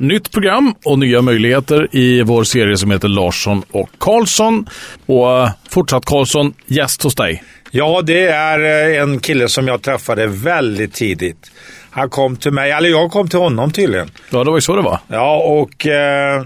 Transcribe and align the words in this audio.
Nytt 0.00 0.32
program 0.32 0.74
och 0.84 0.98
nya 0.98 1.22
möjligheter 1.22 1.88
i 1.96 2.22
vår 2.22 2.44
serie 2.44 2.76
som 2.76 2.90
heter 2.90 3.08
Larsson 3.08 3.62
och 3.70 3.90
Karlsson. 3.98 4.66
Och 5.06 5.40
eh, 5.42 5.50
fortsatt 5.70 6.04
Karlsson, 6.04 6.52
gäst 6.66 7.02
hos 7.02 7.14
dig. 7.14 7.42
Ja, 7.70 8.02
det 8.02 8.26
är 8.26 8.90
eh, 8.94 9.02
en 9.02 9.20
kille 9.20 9.48
som 9.48 9.68
jag 9.68 9.82
träffade 9.82 10.26
väldigt 10.26 10.94
tidigt. 10.94 11.50
Han 11.90 12.10
kom 12.10 12.36
till 12.36 12.52
mig, 12.52 12.70
eller 12.70 12.88
jag 12.88 13.10
kom 13.10 13.28
till 13.28 13.38
honom 13.38 13.72
tydligen. 13.72 14.10
Ja, 14.30 14.44
det 14.44 14.50
var 14.50 14.56
ju 14.56 14.60
så 14.60 14.76
det 14.76 14.82
var. 14.82 14.98
Ja, 15.08 15.36
och 15.36 15.86
eh, 15.86 16.42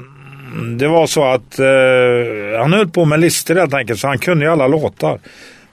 det 0.79 0.89
var 0.89 1.07
så 1.07 1.25
att 1.25 1.59
eh, 1.59 2.61
han 2.61 2.73
höll 2.73 2.89
på 2.89 3.05
med 3.05 3.21
listor 3.21 3.55
helt 3.55 3.75
enkelt, 3.75 4.01
så 4.01 4.09
han 4.09 4.19
kunde 4.19 4.45
ju 4.45 4.51
alla 4.53 4.67
låtar. 4.67 5.19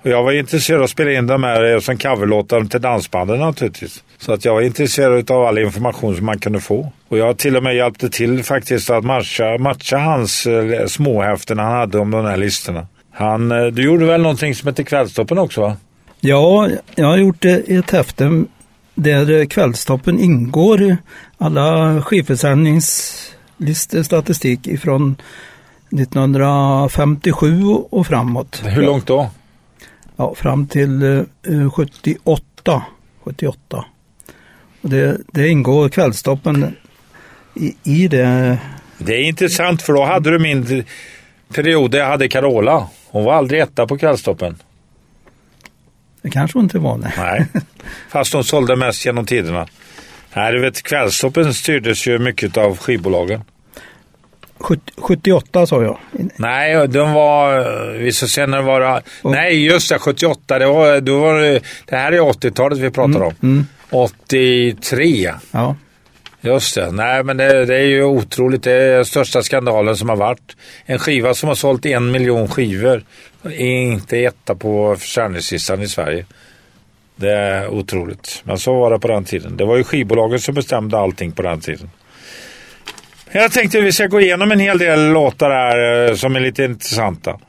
Och 0.02 0.10
jag 0.10 0.24
var 0.24 0.32
intresserad 0.32 0.80
av 0.80 0.84
att 0.84 0.90
spela 0.90 1.12
in 1.12 1.28
de 1.28 1.44
här 1.44 1.74
eh, 1.74 1.80
som 1.80 1.98
coverlåtar 1.98 2.64
till 2.64 2.82
dansbanden 2.82 3.40
naturligtvis. 3.40 4.04
Så 4.18 4.34
att 4.34 4.46
jag 4.46 4.54
var 4.54 4.62
intresserad 4.62 5.32
av 5.32 5.46
all 5.46 5.58
information 5.58 6.16
som 6.16 6.26
man 6.26 6.40
kunde 6.40 6.60
få. 6.60 6.92
Och 7.08 7.18
jag 7.18 7.38
till 7.38 7.58
och 7.58 7.64
med 7.64 7.76
hjälpte 7.76 8.10
till 8.10 8.44
faktiskt 8.44 8.90
att 8.90 9.04
matcha, 9.04 9.58
matcha 9.58 9.98
hans 9.98 10.46
eh, 10.46 10.86
småhäften 10.86 11.60
han 11.60 11.72
hade 11.72 12.00
om 12.00 12.12
de 12.12 12.26
här 12.26 12.38
listorna. 12.38 12.88
Han, 13.12 13.52
eh, 13.52 13.66
du 13.66 13.84
gjorde 13.84 14.06
väl 14.06 14.22
någonting 14.22 14.56
som 14.56 14.68
heter 14.68 14.84
Kvällstoppen 14.84 15.38
också 15.38 15.62
va? 15.62 15.78
Ja, 16.20 16.70
jag 16.96 17.08
har 17.08 17.18
gjort 17.18 17.46
ett 17.46 17.92
häfte 17.92 18.44
där 18.96 19.46
Kvällstoppen 19.46 20.20
ingår 20.20 20.98
alla 21.38 22.02
skivförsäljningslistor, 22.02 24.04
statistik 24.04 24.68
ifrån 24.68 25.16
1957 25.92 27.64
och 27.90 28.08
framåt. 28.08 28.62
Hur 28.66 28.82
långt 28.82 29.08
då? 29.08 29.30
Ja, 30.20 30.36
fram 30.36 30.68
till 30.68 31.04
eh, 31.48 31.72
78. 31.72 32.84
78. 33.24 33.86
Och 34.82 34.90
det, 34.90 35.18
det 35.28 35.48
ingår 35.48 35.90
Kvällstoppen 35.90 36.76
i, 37.56 37.76
i 37.84 38.08
det. 38.08 38.58
Det 38.98 39.16
är 39.16 39.24
intressant 39.24 39.82
för 39.82 39.94
då 39.94 40.04
hade 40.04 40.32
du 40.32 40.40
min 40.40 40.84
period 41.54 41.92
där 41.92 42.00
jag 42.00 42.08
hade 42.08 42.28
Carola. 42.28 42.88
Hon 43.08 43.24
var 43.24 43.34
aldrig 43.34 43.62
etta 43.62 43.88
på 43.88 43.98
Kvällstoppen. 43.98 44.58
Det 46.22 46.30
kanske 46.30 46.58
hon 46.58 46.66
inte 46.66 46.80
var. 46.80 46.98
Nej. 46.98 47.12
nej. 47.18 47.48
Fast 48.10 48.34
hon 48.34 48.44
sålde 48.44 48.76
mest 48.76 49.06
genom 49.06 49.26
tiderna. 49.26 49.68
Nej, 50.34 50.54
du 50.54 50.62
vet 50.62 50.84
Kvällstoppen 50.84 51.54
styrdes 51.54 52.08
ju 52.08 52.20
mycket 52.20 52.58
av 52.58 52.78
skivbolagen. 52.78 53.42
78 54.98 55.68
sa 55.68 55.84
jag. 55.84 55.98
Nej, 56.36 56.88
de 56.88 57.14
var, 57.14 57.92
vi 57.98 58.12
ska 58.12 58.28
se 58.28 58.48
när 58.48 58.58
det 58.58 58.64
var, 58.64 59.02
oh. 59.24 59.32
nej 59.32 59.66
just 59.66 59.90
det, 59.90 60.00
78, 60.00 60.60
det, 60.60 60.66
var, 60.66 61.00
då 61.02 61.20
var 61.20 61.40
det, 61.40 61.60
det 61.86 61.96
här 61.96 62.12
är 62.12 62.20
80-talet 62.20 62.80
vi 62.80 62.92
pratar 62.92 63.10
mm, 63.10 63.22
om. 63.22 63.36
Mm. 63.44 63.66
83. 63.90 65.34
Ja. 65.52 65.76
Just 66.42 66.76
det. 66.76 66.92
Nej, 66.92 67.24
men 67.24 67.38
det, 67.38 67.66
det, 67.66 67.76
är 67.76 67.86
ju 67.86 68.04
otroligt. 68.04 68.64
Det 68.64 68.72
är 68.72 68.96
den 68.96 69.06
största 69.06 69.44
skandalen 69.44 69.98
som 69.98 70.10
har 70.10 70.16
varit. 70.16 70.56
En 70.86 71.00
skiva 71.00 71.34
som 71.34 71.48
har 71.48 71.56
sålt 71.56 71.86
en 71.86 72.12
miljon 72.12 72.48
skivor 72.48 73.04
är 73.44 73.82
inte 73.82 74.18
etta 74.18 74.56
på 74.56 74.96
försäljningslistan 74.96 75.82
i 75.82 75.88
Sverige. 75.88 76.26
Det 77.16 77.32
är 77.32 77.68
otroligt. 77.68 78.42
Men 78.44 78.58
så 78.58 78.80
var 78.80 78.92
det 78.92 79.00
på 79.00 79.08
den 79.08 79.26
tiden. 79.26 79.58
Det 79.58 79.66
var 79.66 79.78
ju 79.78 79.84
skivbolagen 79.84 80.40
som 80.40 80.56
bestämde 80.56 80.98
allting 80.98 81.32
på 81.32 81.42
den 81.42 81.60
tiden. 81.60 81.90
Jag 83.32 83.52
tänkte 83.52 83.78
att 83.78 83.84
vi 83.84 83.92
ska 83.92 84.08
gå 84.08 84.22
igenom 84.22 84.52
en 84.52 84.60
hel 84.60 84.78
del 84.78 85.12
låtar 85.12 85.50
här 85.50 86.10
eh, 86.10 86.16
som 86.16 86.36
är 86.36 86.40
lite 86.40 86.64
intressanta. 86.64 87.40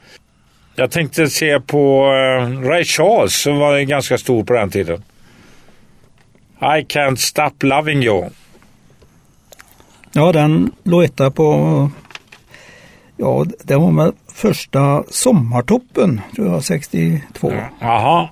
Jag 0.75 0.91
tänkte 0.91 1.31
se 1.31 1.61
på 1.61 2.07
uh, 2.07 2.61
Ray 2.63 2.85
Charles 2.85 3.43
som 3.43 3.59
var 3.59 3.81
ganska 3.81 4.19
stor 4.19 4.45
på 4.45 4.53
den 4.53 4.71
tiden. 4.71 5.03
I 6.61 6.85
can't 6.89 7.17
stop 7.17 7.51
loving 7.61 8.03
you. 8.03 8.29
Ja, 10.13 10.33
den 10.33 10.73
låg 10.83 11.05
etta 11.05 11.31
på... 11.31 11.91
Ja, 13.17 13.47
det 13.65 13.77
var 13.77 13.91
med 13.91 14.13
första 14.35 15.05
sommartoppen, 15.09 16.21
tror 16.35 16.49
jag, 16.49 16.65
62. 16.65 17.53
Jaha. 17.81 18.29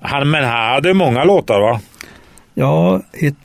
Han, 0.00 0.30
men 0.30 0.44
han 0.44 0.72
hade 0.72 0.94
många 0.94 1.24
låtar 1.24 1.60
va? 1.60 1.80
Ja, 2.54 3.00
Hit, 3.12 3.36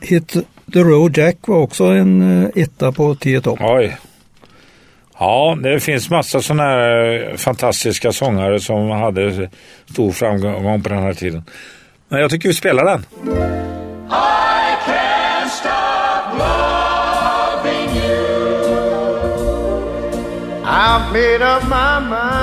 hit 0.00 0.36
The 0.72 0.78
Road 0.80 1.16
Jack 1.16 1.36
var 1.46 1.56
också 1.56 1.84
en 1.84 2.42
eh, 2.42 2.62
etta 2.62 2.92
på 2.92 3.14
10 3.14 3.40
topp. 3.40 3.58
Oj. 3.62 3.96
Ja, 5.18 5.58
det 5.62 5.80
finns 5.80 6.10
massa 6.10 6.42
sådana 6.42 6.62
här 6.62 7.34
fantastiska 7.36 8.12
sångare 8.12 8.60
som 8.60 8.90
hade 8.90 9.50
stor 9.90 10.12
framgång 10.12 10.82
på 10.82 10.88
den 10.88 11.02
här 11.02 11.14
tiden. 11.14 11.44
Men 12.08 12.20
jag 12.20 12.30
tycker 12.30 12.48
vi 12.48 12.54
spelar 12.54 12.84
den. 12.84 13.00
I 13.00 14.76
can't 14.86 15.48
stop 15.48 16.38
loving 16.38 17.96
you 17.96 18.28
I've 20.64 21.12
made 21.12 21.42
up 21.56 21.62
my 21.64 22.00
mind 22.00 22.37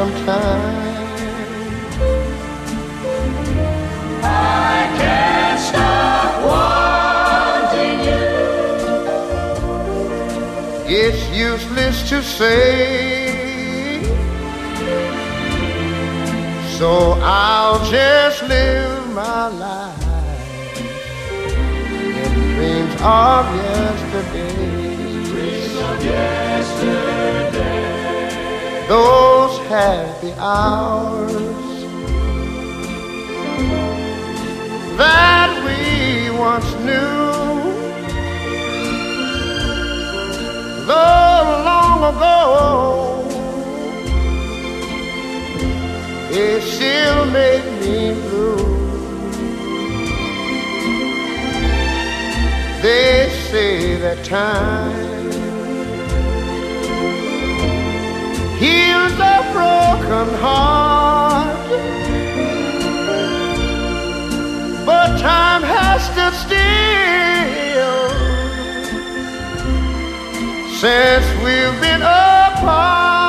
lonesome 0.00 0.24
time 0.24 0.80
I 4.22 4.88
can't 4.98 5.60
stop 5.60 6.30
wanting 6.50 7.98
you. 8.08 8.26
It's 10.86 11.22
useless 11.36 12.08
to 12.08 12.22
say, 12.22 14.02
so 16.78 16.90
I'll 17.22 17.84
just 17.90 18.42
live 18.44 19.12
my 19.12 19.48
life 19.48 20.78
in 22.16 22.32
dreams 22.56 22.94
of 23.02 23.44
yesterday. 23.54 24.54
Dreams 25.30 25.76
of 25.76 26.04
yesterday. 26.04 27.70
Those 28.88 29.49
happy 29.70 30.32
hours 30.32 31.38
that 34.98 35.50
we 35.64 36.36
once 36.36 36.70
knew. 36.86 37.22
Though 40.88 41.44
long 41.70 42.00
ago, 42.12 42.34
it 46.32 46.62
still 46.62 47.26
made 47.26 47.66
me 47.80 48.14
blue. 48.22 48.56
They 52.82 53.30
say 53.50 53.94
that 53.98 54.24
time 54.24 55.09
heals 58.60 59.18
a 59.34 59.38
broken 59.54 60.28
heart 60.44 61.60
but 64.84 65.08
time 65.18 65.62
has 65.62 65.98
stood 66.10 66.34
still 66.44 66.70
since 70.80 71.26
we've 71.44 71.80
been 71.80 72.02
apart. 72.02 73.19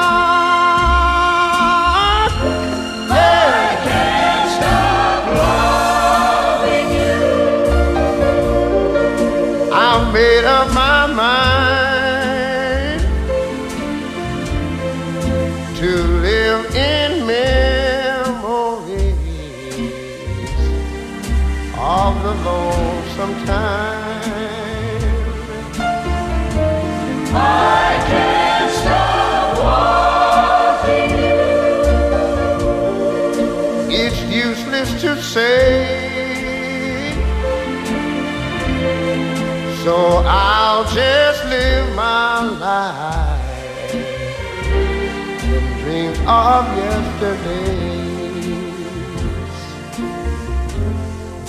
I'll 40.83 40.95
just 40.95 41.45
live 41.45 41.95
my 41.95 42.41
life 42.41 43.93
in 43.93 45.61
dreams 45.83 46.17
of 46.25 46.65
yesterday. 46.75 47.91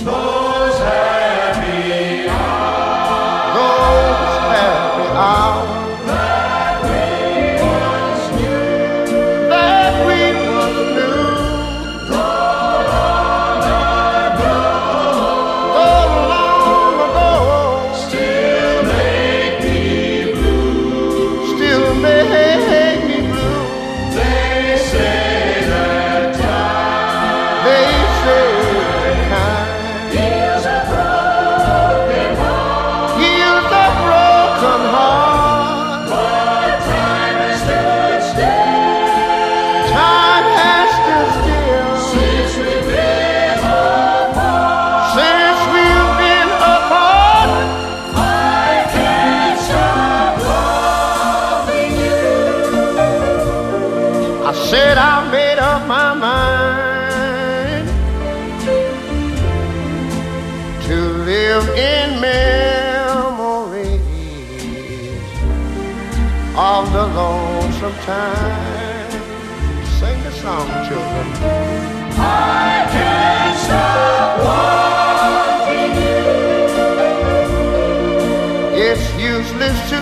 Those 0.05 0.42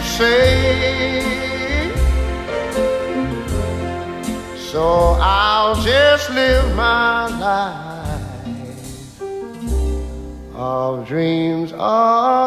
say. 0.03 1.91
So 4.57 5.17
I'll 5.21 5.75
just 5.83 6.31
live 6.31 6.75
my 6.75 7.27
life 7.39 7.81
of 10.55 11.07
dreams 11.09 11.73
of 11.73 12.40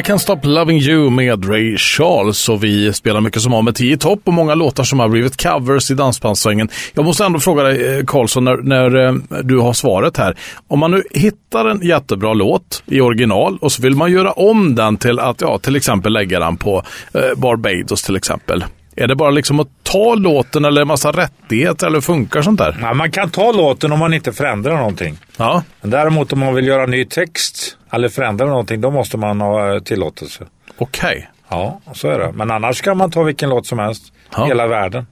I 0.00 0.02
Can't 0.02 0.18
Stop 0.18 0.38
Loving 0.42 0.78
You 0.78 1.10
med 1.10 1.48
Ray 1.48 1.76
Charles 1.76 2.48
och 2.48 2.64
vi 2.64 2.92
spelar 2.92 3.20
mycket 3.20 3.42
som 3.42 3.52
har 3.52 3.62
med 3.62 3.74
10 3.74 3.96
topp 3.96 4.20
och 4.24 4.32
många 4.32 4.54
låtar 4.54 4.84
som 4.84 4.98
har 4.98 5.08
blivit 5.08 5.42
covers 5.42 5.90
i 5.90 5.94
dansbandssvängen. 5.94 6.68
Jag 6.94 7.04
måste 7.04 7.24
ändå 7.24 7.40
fråga 7.40 7.62
dig 7.62 7.98
eh, 7.98 8.04
Karlsson 8.04 8.44
när, 8.44 8.56
när 8.56 9.06
eh, 9.06 9.12
du 9.42 9.58
har 9.58 9.72
svaret 9.72 10.16
här. 10.16 10.36
Om 10.68 10.78
man 10.78 10.90
nu 10.90 11.02
hittar 11.10 11.64
en 11.64 11.80
jättebra 11.82 12.34
låt 12.34 12.82
i 12.86 13.00
original 13.00 13.58
och 13.60 13.72
så 13.72 13.82
vill 13.82 13.94
man 13.94 14.12
göra 14.12 14.32
om 14.32 14.74
den 14.74 14.96
till 14.96 15.18
att 15.18 15.40
ja, 15.40 15.58
till 15.58 15.76
exempel 15.76 16.12
lägga 16.12 16.40
den 16.40 16.56
på 16.56 16.82
eh, 17.14 17.20
Barbados 17.36 18.02
till 18.02 18.16
exempel. 18.16 18.64
Är 19.00 19.06
det 19.06 19.16
bara 19.16 19.30
liksom 19.30 19.60
att 19.60 19.68
ta 19.82 20.14
låten 20.14 20.64
eller 20.64 20.82
en 20.82 20.88
massa 20.88 21.12
rättigheter 21.12 21.86
eller 21.86 22.00
funkar 22.00 22.42
sånt 22.42 22.58
där? 22.58 22.78
Ja, 22.82 22.94
man 22.94 23.10
kan 23.10 23.30
ta 23.30 23.52
låten 23.52 23.92
om 23.92 23.98
man 23.98 24.14
inte 24.14 24.32
förändrar 24.32 24.76
någonting. 24.76 25.18
Ja. 25.36 25.62
Men 25.80 25.90
däremot 25.90 26.32
om 26.32 26.38
man 26.38 26.54
vill 26.54 26.66
göra 26.66 26.86
ny 26.86 27.04
text 27.04 27.76
eller 27.92 28.08
förändra 28.08 28.46
någonting, 28.46 28.80
då 28.80 28.90
måste 28.90 29.16
man 29.16 29.40
ha 29.40 29.74
eh, 29.74 29.80
tillåtelse. 29.82 30.44
Okej. 30.78 31.30
Ja, 31.48 31.80
så 31.92 32.08
är 32.08 32.18
det. 32.18 32.32
Men 32.32 32.50
annars 32.50 32.80
kan 32.80 32.96
man 32.96 33.10
ta 33.10 33.22
vilken 33.22 33.50
låt 33.50 33.66
som 33.66 33.78
helst. 33.78 34.12
Ja. 34.36 34.44
Hela 34.44 34.66
världen. 34.66 35.06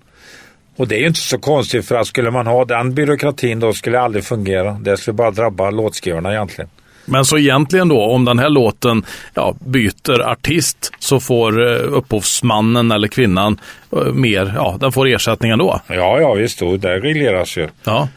Och 0.76 0.88
det 0.88 0.96
är 0.96 1.00
ju 1.00 1.06
inte 1.06 1.20
så 1.20 1.38
konstigt 1.38 1.88
för 1.88 1.94
att 1.94 2.06
skulle 2.06 2.31
man 2.31 2.46
ha 2.46 2.64
den 2.64 2.94
byråkratin 2.94 3.61
då 3.61 3.73
skulle 3.73 3.99
det 3.99 4.02
aldrig 4.02 4.25
fungera. 4.25 4.73
Det 4.81 4.96
skulle 4.96 5.14
bara 5.14 5.31
drabba 5.31 5.70
låtskrivarna 5.70 6.32
egentligen. 6.32 6.70
Men 7.08 7.25
så 7.25 7.38
egentligen 7.38 7.88
då, 7.88 8.02
om 8.02 8.25
den 8.25 8.38
här 8.38 8.49
låten 8.49 9.02
ja, 9.34 9.55
byter 9.60 10.20
artist 10.20 10.93
så 10.99 11.20
får 11.20 11.66
eh, 11.66 11.96
upphovsmannen 11.96 12.90
eller 12.90 13.08
kvinnan 13.08 13.60
eh, 13.93 14.12
mer, 14.12 14.52
ja, 14.56 14.76
den 14.81 14.93
får 14.93 15.08
ersättning 15.08 15.50
ändå. 15.50 15.81
Ja, 15.87 16.20
ja 16.20 16.34
visst. 16.34 16.62
Och 16.62 16.81
det 16.81 17.00
regleras 17.00 17.56
ju. 17.56 17.69
Ja. 17.84 18.08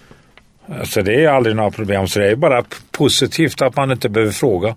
Så 0.83 1.01
det 1.01 1.23
är 1.23 1.29
aldrig 1.29 1.55
några 1.55 1.71
problem. 1.71 2.07
Så 2.07 2.19
det 2.19 2.29
är 2.29 2.35
bara 2.35 2.63
positivt 2.91 3.61
att 3.61 3.75
man 3.75 3.91
inte 3.91 4.09
behöver 4.09 4.31
fråga. 4.31 4.75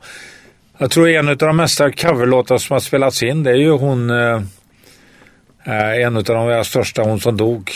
Jag 0.78 0.90
tror 0.90 1.08
en 1.08 1.28
av 1.28 1.36
de 1.36 1.56
mesta 1.56 1.92
coverlåtar 1.92 2.58
som 2.58 2.74
har 2.74 2.80
spelats 2.80 3.22
in 3.22 3.42
det 3.42 3.50
är 3.50 3.56
ju 3.56 3.70
hon, 3.70 4.10
eh, 4.10 4.42
eh, 5.64 6.04
en 6.04 6.16
av 6.16 6.22
de 6.22 6.64
största, 6.64 7.02
hon 7.02 7.20
som 7.20 7.36
dog. 7.36 7.70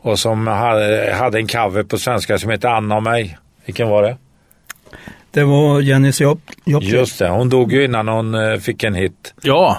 Och 0.00 0.18
som 0.18 0.46
hade, 0.46 1.14
hade 1.18 1.38
en 1.38 1.46
cover 1.46 1.82
på 1.82 1.98
svenska 1.98 2.38
som 2.38 2.50
heter 2.50 2.68
Anna 2.68 2.96
och 2.96 3.02
mig. 3.02 3.38
Vilken 3.64 3.88
var 3.88 4.02
det? 4.02 4.16
Det 5.30 5.44
var 5.44 5.80
Janis 5.80 6.20
Jop 6.20 6.40
Joplin. 6.64 6.90
Just 6.90 7.18
det, 7.18 7.28
hon 7.28 7.48
dog 7.48 7.72
ju 7.72 7.84
innan 7.84 8.08
hon 8.08 8.34
eh, 8.34 8.58
fick 8.58 8.84
en 8.84 8.94
hit. 8.94 9.34
Ja. 9.42 9.78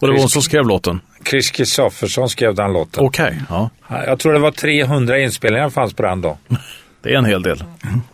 Och 0.00 0.06
det 0.06 0.12
var 0.12 0.20
hon 0.20 0.28
som 0.28 0.42
skrev 0.42 0.66
låten? 0.66 1.00
Chris 1.30 1.50
Kristoffersson 1.50 2.28
skrev 2.28 2.54
den 2.54 2.72
låten. 2.72 3.04
Okej, 3.04 3.42
ja. 3.48 3.70
Jag 3.88 4.18
tror 4.18 4.32
det 4.32 4.38
var 4.38 4.50
300 4.50 5.18
inspelningar 5.18 5.70
fanns 5.70 5.94
på 5.94 6.02
den 6.02 6.20
då. 6.20 6.38
Det 7.02 7.12
är 7.14 7.18
en 7.18 7.24
hel 7.24 7.42
del. 7.42 7.64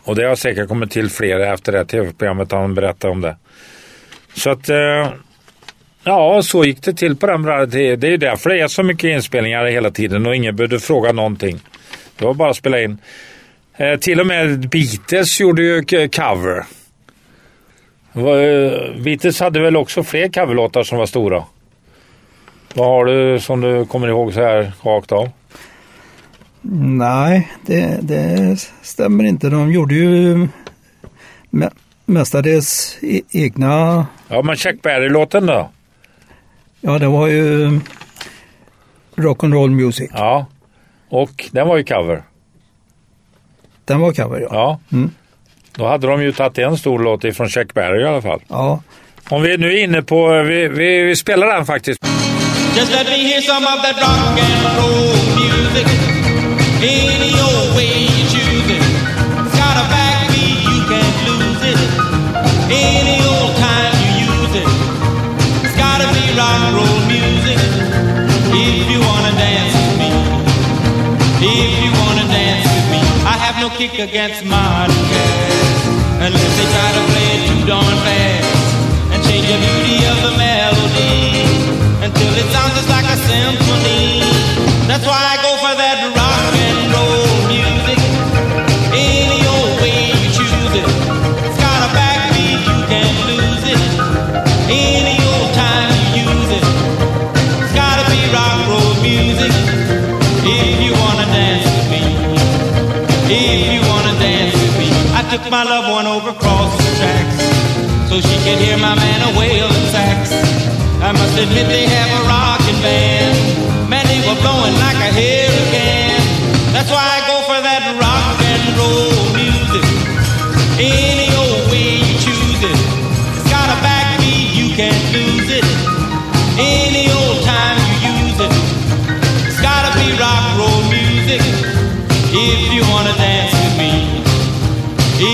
Och 0.03 0.15
det 0.15 0.23
har 0.27 0.35
säkert 0.35 0.67
kommit 0.67 0.91
till 0.91 1.09
fler 1.09 1.39
efter 1.39 1.71
det 1.71 1.85
tv-programmet 1.85 2.51
han 2.51 2.73
berättade 2.73 3.11
om 3.13 3.21
det. 3.21 3.35
Så 4.35 4.49
att, 4.49 4.69
eh, 4.69 5.09
ja, 6.03 6.41
så 6.43 6.65
gick 6.65 6.81
det 6.83 6.93
till 6.93 7.15
på 7.15 7.27
den. 7.27 7.43
bra- 7.43 7.65
Det, 7.65 7.95
det 7.95 8.07
är 8.13 8.17
därför 8.17 8.49
det 8.49 8.59
är 8.59 8.67
så 8.67 8.83
mycket 8.83 9.03
inspelningar 9.03 9.65
hela 9.65 9.91
tiden 9.91 10.25
och 10.25 10.35
ingen 10.35 10.55
behövde 10.55 10.79
fråga 10.79 11.11
någonting. 11.11 11.59
Det 12.17 12.25
var 12.25 12.33
bara 12.33 12.49
att 12.49 12.55
spela 12.57 12.81
in. 12.81 12.97
Eh, 13.77 13.99
till 13.99 14.19
och 14.19 14.27
med 14.27 14.69
Beatles 14.69 15.39
gjorde 15.39 15.61
ju 15.61 15.83
cover. 16.09 16.65
Eh, 18.13 19.01
Beatles 19.03 19.39
hade 19.39 19.59
väl 19.59 19.77
också 19.77 20.03
fler 20.03 20.29
coverlåtar 20.29 20.83
som 20.83 20.97
var 20.97 21.05
stora. 21.05 21.43
Vad 22.73 22.87
har 22.87 23.05
du 23.05 23.39
som 23.39 23.61
du 23.61 23.85
kommer 23.85 24.07
ihåg 24.07 24.33
så 24.33 24.41
här 24.41 24.71
rakt 24.83 25.11
av? 25.11 25.29
Nej, 26.61 27.51
det, 27.65 27.99
det 28.01 28.57
stämmer 28.81 29.23
inte. 29.23 29.49
De 29.49 29.71
gjorde 29.71 29.95
ju 29.95 30.47
me- 31.51 31.73
mestadels 32.05 32.97
e- 33.01 33.21
egna. 33.31 34.05
Ja, 34.27 34.41
men 34.41 34.55
Chuck 34.55 34.81
Berry-låten 34.81 35.45
då? 35.45 35.69
Ja, 36.81 36.99
det 36.99 37.07
var 37.07 37.27
ju 37.27 37.79
rock'n'roll 39.15 39.69
music. 39.69 40.11
Ja. 40.13 40.45
Och 41.09 41.49
den 41.51 41.67
var 41.67 41.77
ju 41.77 41.83
cover. 41.83 42.23
Den 43.87 43.99
var 43.99 44.13
cover, 44.13 44.39
ja. 44.39 44.47
Ja. 44.51 44.79
Mm. 44.91 45.11
Då 45.75 45.87
hade 45.87 46.07
de 46.07 46.23
ju 46.23 46.31
tagit 46.31 46.57
en 46.57 46.77
stor 46.77 46.99
låt 46.99 47.23
ifrån 47.23 47.49
Chuck 47.49 47.73
Berry 47.73 48.01
i 48.01 48.05
alla 48.07 48.21
fall. 48.21 48.39
Ja, 48.47 48.81
Om 49.29 49.41
vi 49.41 49.57
nu 49.57 49.67
är 49.73 49.83
inne 49.83 50.01
på, 50.01 50.41
vi, 50.43 50.67
vi, 50.67 51.01
vi 51.01 51.15
spelar 51.15 51.47
den 51.47 51.65
faktiskt. 51.65 51.99
Just 52.77 52.91
let 52.91 53.07
me 53.07 53.17
hear 53.17 53.41
some 53.41 53.65
of 53.65 53.81
that 53.83 53.95
rock 53.95 54.39
and 54.39 54.77
roll 54.77 55.15
music. 55.41 55.87
Any 56.81 57.31
old 57.47 57.75
way 57.77 57.93
you 58.15 58.23
choose 58.33 58.69
it. 58.75 58.81
It's 58.81 59.55
got 59.61 59.75
a 59.83 59.85
backbeat, 59.93 60.59
you 60.69 60.79
can't 60.91 61.17
lose 61.27 61.63
it. 61.71 61.79
Any 62.71 63.17
old 63.33 63.53
time 63.65 63.93
you 64.03 64.11
use 64.29 64.53
it. 64.61 64.67
It's 65.65 65.75
gotta 65.83 66.07
be 66.17 66.25
rock 66.39 66.59
and 66.67 66.75
roll 66.79 66.99
music. 67.15 67.59
If 68.53 68.91
you 68.91 68.99
wanna 69.09 69.33
dance 69.43 69.73
with 69.79 69.95
me. 70.01 70.09
If 71.41 71.73
you 71.83 71.91
wanna 72.01 72.25
dance 72.35 72.46
no 73.59 73.69
kick 73.69 73.97
against 73.97 74.45
modern 74.45 75.01
jazz. 75.09 75.77
Unless 76.21 76.53
they 76.57 76.67
try 76.69 76.89
to 76.93 77.03
play 77.09 77.27
it 77.35 77.41
too 77.49 77.61
darn 77.65 77.97
fast. 78.05 79.13
And 79.13 79.19
change 79.25 79.47
the 79.49 79.57
beauty 79.57 79.97
of 80.05 80.17
the 80.25 80.33
melody 80.37 81.41
until 82.05 82.33
it 82.37 82.47
sounds 82.53 82.73
just 82.77 82.89
like 82.89 83.07
a 83.09 83.17
symphony. 83.17 84.21
That's 84.85 85.05
why 85.05 85.17
I 85.17 85.35
go 85.41 85.46
took 105.37 105.51
my 105.51 105.63
loved 105.63 105.89
one 105.89 106.07
over 106.07 106.29
across 106.29 106.71
the 106.77 106.91
tracks 106.97 107.37
so 108.09 108.15
she 108.21 108.37
could 108.41 108.57
hear 108.57 108.77
my 108.77 108.95
man 108.95 109.19
a 109.29 109.37
wailing 109.37 109.87
sax. 109.93 110.31
I 111.01 111.11
must 111.11 111.37
admit 111.37 111.67
they 111.67 111.85
have 111.85 112.09
a 112.19 112.21
rockin' 112.25 112.79
band. 112.81 113.89
Man, 113.89 114.05
they 114.07 114.21
were 114.25 114.39
blowing 114.41 114.73
like 114.81 114.97
a 114.97 115.11
hurricane. 115.13 116.21
That's 116.73 116.89
why 116.89 117.05
I 117.17 117.26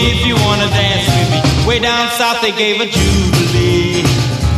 If 0.03 0.25
you 0.27 0.35
wanna 0.43 0.67
dance 0.67 1.07
with 1.15 1.29
me. 1.31 1.39
Way 1.67 1.79
down 1.79 2.11
south 2.19 2.41
they 2.41 2.51
gave 2.51 2.81
a 2.81 2.87
jubilee. 2.91 4.03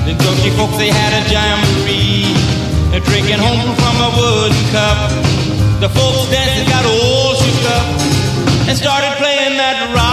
The 0.10 0.18
country 0.18 0.52
folks 0.58 0.78
they 0.78 0.90
had 0.90 1.12
a 1.20 1.22
jamboree. 1.30 2.34
They're 2.90 3.06
drinking 3.06 3.38
home 3.38 3.70
from 3.78 3.96
a 4.08 4.10
wooden 4.18 4.66
cup. 4.74 4.98
The 5.80 5.90
folks 5.90 6.30
dancing 6.34 6.68
got 6.68 6.86
all 6.86 7.36
shook 7.36 7.62
up 7.78 7.86
and 8.68 8.76
started 8.78 9.14
playing 9.22 9.58
that 9.62 9.94
rock 9.94 10.05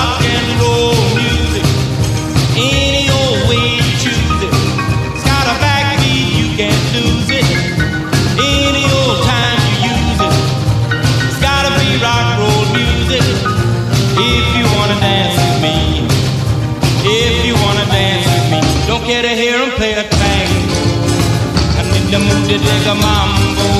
to 22.52 22.58
dig 22.58 22.86
a 22.86 22.94
mambo. 22.94 23.70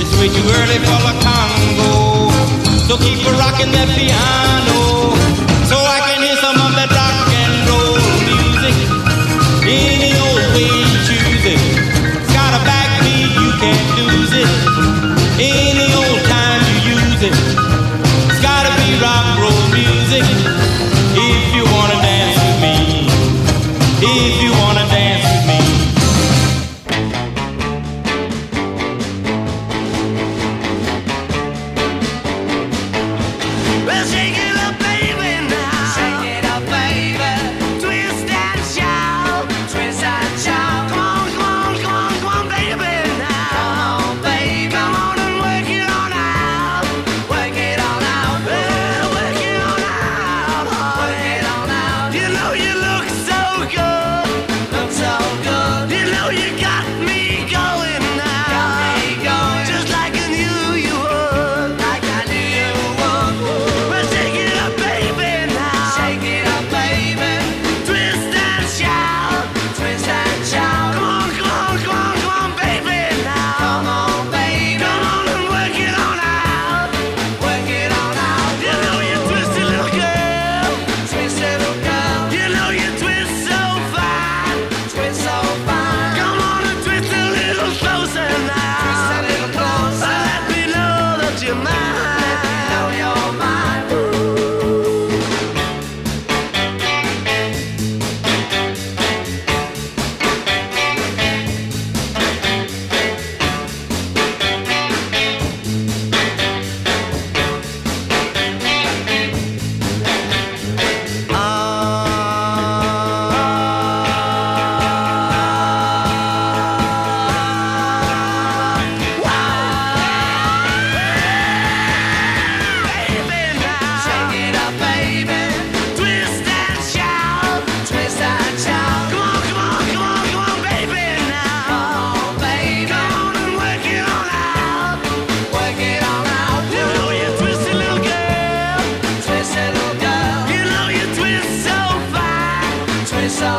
It's 0.00 0.14
way 0.18 0.28
too 0.28 0.46
early 0.56 0.78
for 0.86 0.98
the 1.04 1.14
Congo. 1.24 2.30
So 2.86 2.96
keep 2.96 3.26
a 3.26 3.32
rocking 3.32 3.72
that 3.72 3.88
piano. 3.94 5.03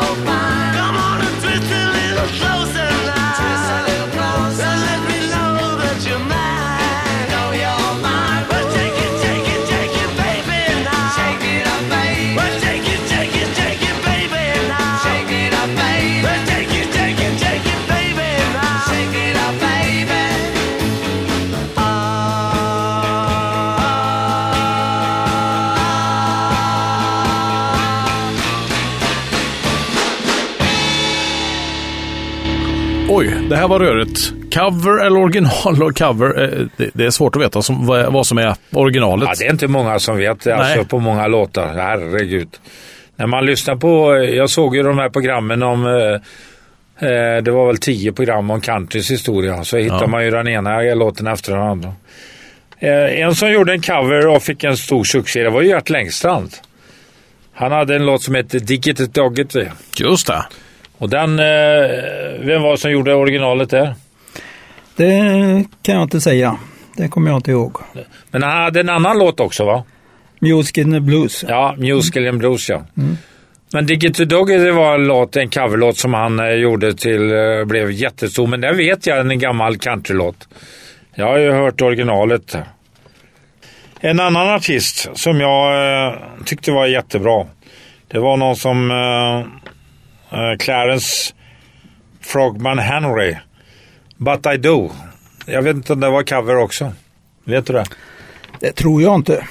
So 0.02 0.16
fine. 0.26 0.55
Oj, 33.18 33.36
det 33.50 33.56
här 33.56 33.68
var 33.68 33.80
rörigt. 33.80 34.34
Cover 34.54 35.06
eller 35.06 35.20
original 35.20 35.84
och 35.84 35.98
cover, 35.98 36.44
eh, 36.44 36.68
det, 36.78 36.90
det 36.94 37.06
är 37.06 37.10
svårt 37.10 37.36
att 37.36 37.42
veta 37.42 37.62
som, 37.62 37.86
vad, 37.86 38.28
som 38.28 38.38
är 38.38 38.56
originalet. 38.72 39.28
Ja, 39.30 39.36
det 39.40 39.46
är 39.46 39.52
inte 39.52 39.68
många 39.68 40.00
som 40.00 40.18
vet 40.18 40.44
det, 40.44 40.56
alltså, 40.56 40.86
på 40.86 41.00
många 41.00 41.28
låtar. 41.28 41.74
Herregud. 41.74 42.48
När 43.16 43.28
man 43.28 43.46
lyssnar 43.46 43.76
på, 43.76 44.16
jag 44.18 44.50
såg 44.50 44.76
ju 44.76 44.84
de 44.84 44.98
här 44.98 45.10
programmen 45.10 45.64
om, 45.64 45.86
eh, 45.86 47.10
eh, 47.10 47.44
det 47.44 47.52
var 47.52 47.68
väl 47.68 47.78
tio 47.78 48.12
program 48.12 48.50
om 48.50 48.62
countrys 48.62 49.12
historia, 49.12 49.64
så 49.64 49.78
hittar 49.78 50.02
Ja. 50.02 50.08
man 50.08 50.26
ju 50.26 50.32
den 50.32 50.48
ena 50.48 50.82
låten 50.82 51.28
efter 51.28 51.52
den 51.52 51.62
andra. 51.62 51.94
Eh, 52.80 53.20
en 53.22 53.36
som 53.36 53.52
gjorde 53.52 53.74
en 53.74 53.82
cover 53.82 54.28
och 54.28 54.44
fick 54.44 54.64
en 54.64 54.78
stor 54.78 55.04
succé, 55.04 55.44
det 55.44 55.50
var 55.50 55.62
ju 55.62 55.68
Gert 55.68 55.90
Längstrand. 55.90 56.54
Han 57.54 57.72
hade 57.72 57.96
en 57.96 58.06
låt 58.06 58.24
som 58.24 58.36
hette 58.36 58.60
Digget 58.60 59.14
Dogget. 59.14 59.56
Just 60.00 60.28
det. 60.28 60.46
Och 60.98 61.10
den, 61.10 61.40
eh, 61.40 61.46
vem 62.40 62.62
var 62.62 62.72
det 62.72 62.78
som 62.78 62.92
gjorde 62.92 63.16
originalet 63.16 63.70
där? 63.70 63.94
Det 64.96 65.12
kan 65.82 65.96
jag 65.96 66.04
inte 66.04 66.22
säga. 66.22 66.58
Det 66.98 67.08
kommer 67.08 67.32
jag 67.32 67.38
inte 67.38 67.52
ihåg. 67.52 67.78
Men 68.32 68.44
han 68.44 68.64
hade 68.64 68.80
en 68.80 68.90
annan 68.90 69.18
låt 69.18 69.40
också 69.40 69.66
va? 69.66 69.84
Music 70.40 70.78
in 70.78 70.92
the 70.92 71.00
Blues. 71.00 71.46
Ja, 71.48 71.76
Musical 71.78 72.28
and 72.28 72.38
Blues 72.38 72.70
ja. 72.70 72.84
Men 73.74 73.86
Digget 73.86 74.16
to 74.16 74.26
Doggy 74.26 74.58
det 74.58 74.72
var 74.72 74.96
en, 74.96 75.08
låt, 75.08 75.36
en 75.36 75.50
coverlåt 75.50 75.98
som 75.98 76.14
han 76.14 76.40
eh, 76.40 76.50
gjorde 76.50 76.94
till, 76.94 77.32
eh, 77.32 77.66
blev 77.66 77.92
jättestor. 77.92 78.48
Men 78.48 78.62
det 78.62 78.74
vet 78.74 79.08
jag, 79.08 79.20
en 79.20 79.40
gammal 79.40 79.78
countrylåt. 79.78 80.48
Jag 81.16 81.26
har 81.26 81.38
ju 81.38 81.52
hört 81.52 81.82
originalet. 81.82 82.58
En 84.00 84.20
annan 84.20 84.50
artist 84.50 85.10
som 85.14 85.40
jag 85.40 86.18
tyckte 86.46 86.72
var 86.72 86.86
jättebra. 86.88 87.46
Det 88.08 88.20
var 88.20 88.38
någon 88.38 88.56
som 88.56 88.92
Eh, 90.36 90.58
Clarence 90.58 91.34
Frogman 92.22 92.80
Henry. 92.80 93.38
But 94.18 94.46
I 94.46 94.58
Do. 94.58 94.92
Jag 95.46 95.62
vet 95.62 95.76
inte 95.76 95.94
om 95.94 96.00
det 96.00 96.10
var 96.10 96.24
cover 96.24 96.56
också. 96.56 96.92
Vet 97.44 97.68
du 97.68 97.74
det? 97.74 97.86
Det 98.60 98.72
tror 98.72 99.02
jag 99.02 99.16
inte. 99.16 99.48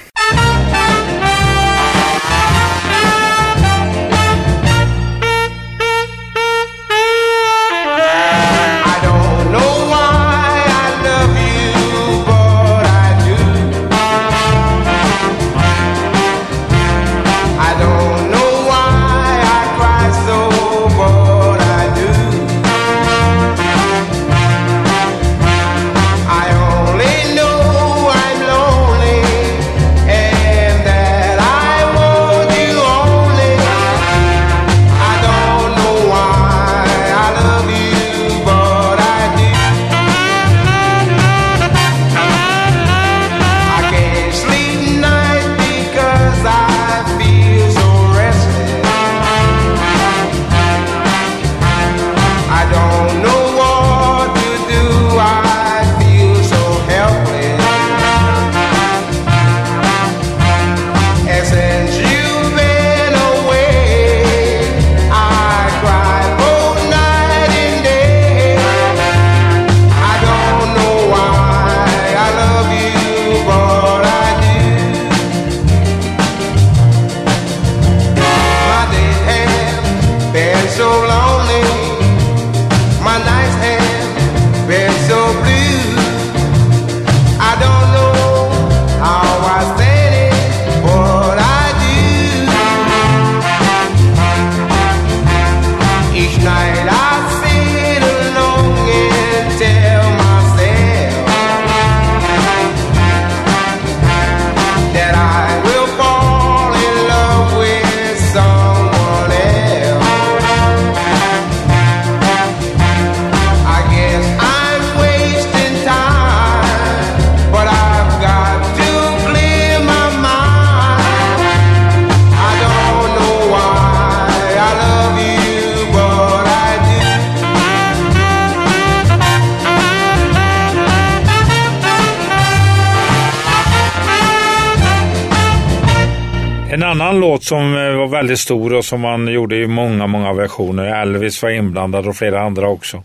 Annan 137.01 137.19
låt 137.19 137.43
som 137.43 137.77
eh, 137.77 137.95
var 137.95 138.07
väldigt 138.07 138.39
stor 138.39 138.73
och 138.73 138.85
som 138.85 139.01
man 139.01 139.27
gjorde 139.27 139.55
i 139.55 139.67
många, 139.67 140.07
många 140.07 140.33
versioner. 140.33 141.01
Elvis 141.01 141.43
var 141.43 141.49
inblandad 141.49 142.07
och 142.07 142.15
flera 142.15 142.41
andra 142.41 142.67
också. 142.67 143.03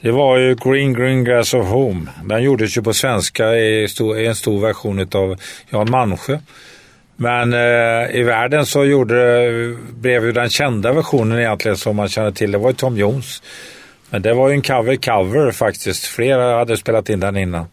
Det 0.00 0.10
var 0.10 0.36
ju 0.36 0.54
Green 0.54 0.92
Green 0.92 1.24
Grass 1.24 1.54
of 1.54 1.66
Home. 1.66 2.06
Den 2.24 2.42
gjordes 2.42 2.78
ju 2.78 2.82
på 2.82 2.92
svenska 2.92 3.54
i, 3.56 3.88
i 4.18 4.26
en 4.26 4.34
stor 4.34 4.60
version 4.60 5.08
av 5.14 5.36
Jan 5.70 5.90
Malmsjö. 5.90 6.38
Men 7.16 7.52
eh, 7.52 8.16
i 8.16 8.22
världen 8.22 8.66
så 8.66 8.84
gjorde, 8.84 9.16
blev 9.90 10.24
ju 10.24 10.32
den 10.32 10.50
kända 10.50 10.92
versionen 10.92 11.38
egentligen 11.38 11.76
som 11.76 11.96
man 11.96 12.08
känner 12.08 12.30
till, 12.30 12.52
det 12.52 12.58
var 12.58 12.70
ju 12.70 12.76
Tom 12.76 12.96
Jones. 12.96 13.42
Men 14.10 14.22
det 14.22 14.34
var 14.34 14.48
ju 14.48 14.54
en 14.54 14.62
cover-cover 14.62 15.52
faktiskt. 15.52 16.06
Flera 16.06 16.58
hade 16.58 16.76
spelat 16.76 17.08
in 17.08 17.20
den 17.20 17.36
innan. 17.36 17.66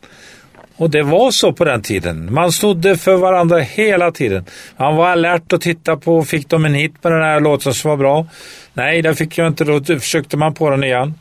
Och 0.77 0.89
det 0.89 1.03
var 1.03 1.31
så 1.31 1.53
på 1.53 1.65
den 1.65 1.81
tiden. 1.81 2.33
Man 2.33 2.51
snodde 2.51 2.97
för 2.97 3.17
varandra 3.17 3.59
hela 3.59 4.11
tiden. 4.11 4.45
Man 4.77 4.95
var 4.95 5.09
alert 5.09 5.53
och 5.53 5.61
tittade 5.61 5.97
på, 5.97 6.23
fick 6.23 6.49
de 6.49 6.65
en 6.65 6.73
hit 6.73 6.93
med 7.01 7.11
den 7.11 7.21
här 7.21 7.39
låten 7.39 7.73
som 7.73 7.89
var 7.89 7.97
bra? 7.97 8.27
Nej, 8.73 9.01
det 9.01 9.15
fick 9.15 9.37
jag 9.37 9.47
inte. 9.47 9.63
Då 9.63 9.83
försökte 9.83 10.37
man 10.37 10.53
på 10.53 10.69
den 10.69 10.83
igen. 10.83 11.13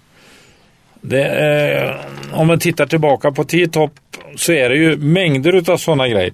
Det, 1.01 1.25
eh, 1.25 1.95
om 2.41 2.47
man 2.47 2.59
tittar 2.59 2.87
tillbaka 2.87 3.33
på 3.33 3.45
10 3.45 3.69
topp 3.69 3.93
så 4.37 4.53
är 4.53 4.69
det 4.69 4.77
ju 4.77 4.97
mängder 4.97 5.71
av 5.71 5.77
sådana 5.77 6.09
grejer. 6.09 6.33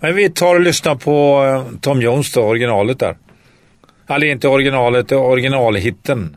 Men 0.00 0.14
vi 0.14 0.30
tar 0.30 0.54
och 0.54 0.60
lyssnar 0.60 0.94
på 0.94 1.44
eh, 1.44 1.78
Tom 1.80 2.02
Jones 2.02 2.32
då, 2.32 2.40
originalet 2.40 2.98
där. 2.98 3.16
Eller 4.08 4.26
inte 4.26 4.48
originalet, 4.48 5.08
det 5.08 5.14
är 5.14 5.20
originalhitten. 5.20 6.36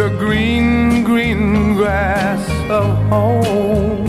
The 0.00 0.08
green, 0.16 1.04
green 1.04 1.74
grass 1.74 2.42
of 2.70 2.88
home. 3.10 4.06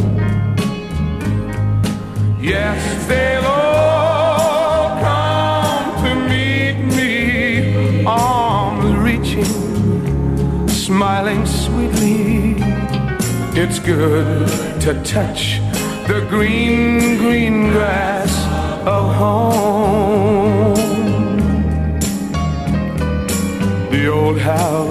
Yes, 2.40 2.80
they'll 3.10 3.44
all 3.44 4.88
come 5.06 6.06
to 6.06 6.12
meet 6.30 6.78
me, 6.96 8.06
arms 8.06 8.96
reaching, 9.08 10.70
smiling 10.70 11.46
sweetly. 11.46 12.56
It's 13.62 13.80
good 13.80 14.48
to 14.86 14.92
touch 15.04 15.60
the 16.08 16.26
green, 16.30 17.18
green 17.18 17.70
grass 17.72 18.32
of 18.88 19.14
home. 19.14 20.76
The 23.92 24.08
old 24.08 24.40
house 24.40 24.91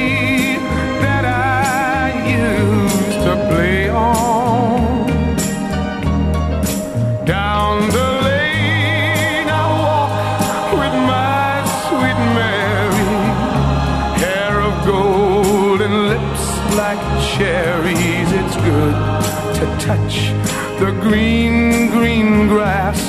the 20.81 20.91
green, 20.93 21.91
green 21.91 22.47
grass 22.47 22.99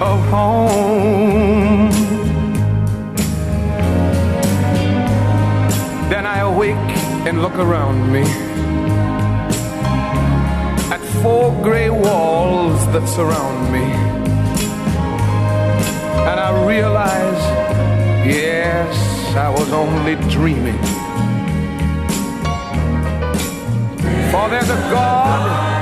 of 0.00 0.18
home. 0.30 1.90
Then 6.08 6.24
I 6.24 6.38
awake 6.38 6.90
and 7.26 7.42
look 7.42 7.56
around 7.56 8.10
me 8.10 8.22
at 10.90 11.00
four 11.22 11.52
gray 11.62 11.90
walls 11.90 12.80
that 12.94 13.06
surround 13.06 13.72
me. 13.74 13.84
And 16.30 16.40
I 16.40 16.66
realize, 16.66 17.42
yes, 18.26 18.96
I 19.36 19.50
was 19.50 19.70
only 19.70 20.14
dreaming. 20.30 20.80
For 24.30 24.48
there's 24.48 24.70
a 24.70 24.80
God 24.90 25.77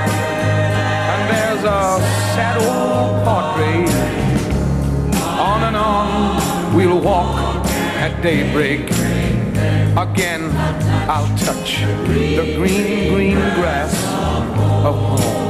a 1.67 1.99
sad 2.33 2.57
old 2.57 3.23
portrait. 3.25 3.89
On 5.37 5.63
and 5.63 5.75
on 5.75 6.75
we'll 6.75 6.99
walk 7.01 7.65
at 8.03 8.21
daybreak. 8.21 8.89
Again 9.97 10.43
I'll 11.09 11.27
touch 11.37 11.81
the 11.81 12.55
green, 12.57 13.13
green 13.13 13.39
grass 13.55 13.93
of 14.85 14.95
home. 14.95 15.47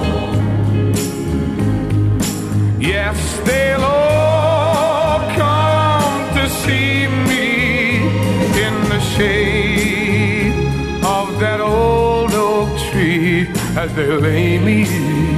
Yes, 2.79 3.17
they'll 3.45 3.83
all 3.83 5.19
come 5.35 6.33
to 6.37 6.49
see 6.49 7.07
me 7.29 7.97
in 8.65 8.75
the 8.89 8.99
shade 8.99 10.53
of 11.03 11.39
that 11.39 11.59
old 11.61 12.31
oak 12.33 12.69
tree 12.89 13.47
as 13.75 13.93
they 13.93 14.07
lay 14.07 14.57
me 14.57 15.36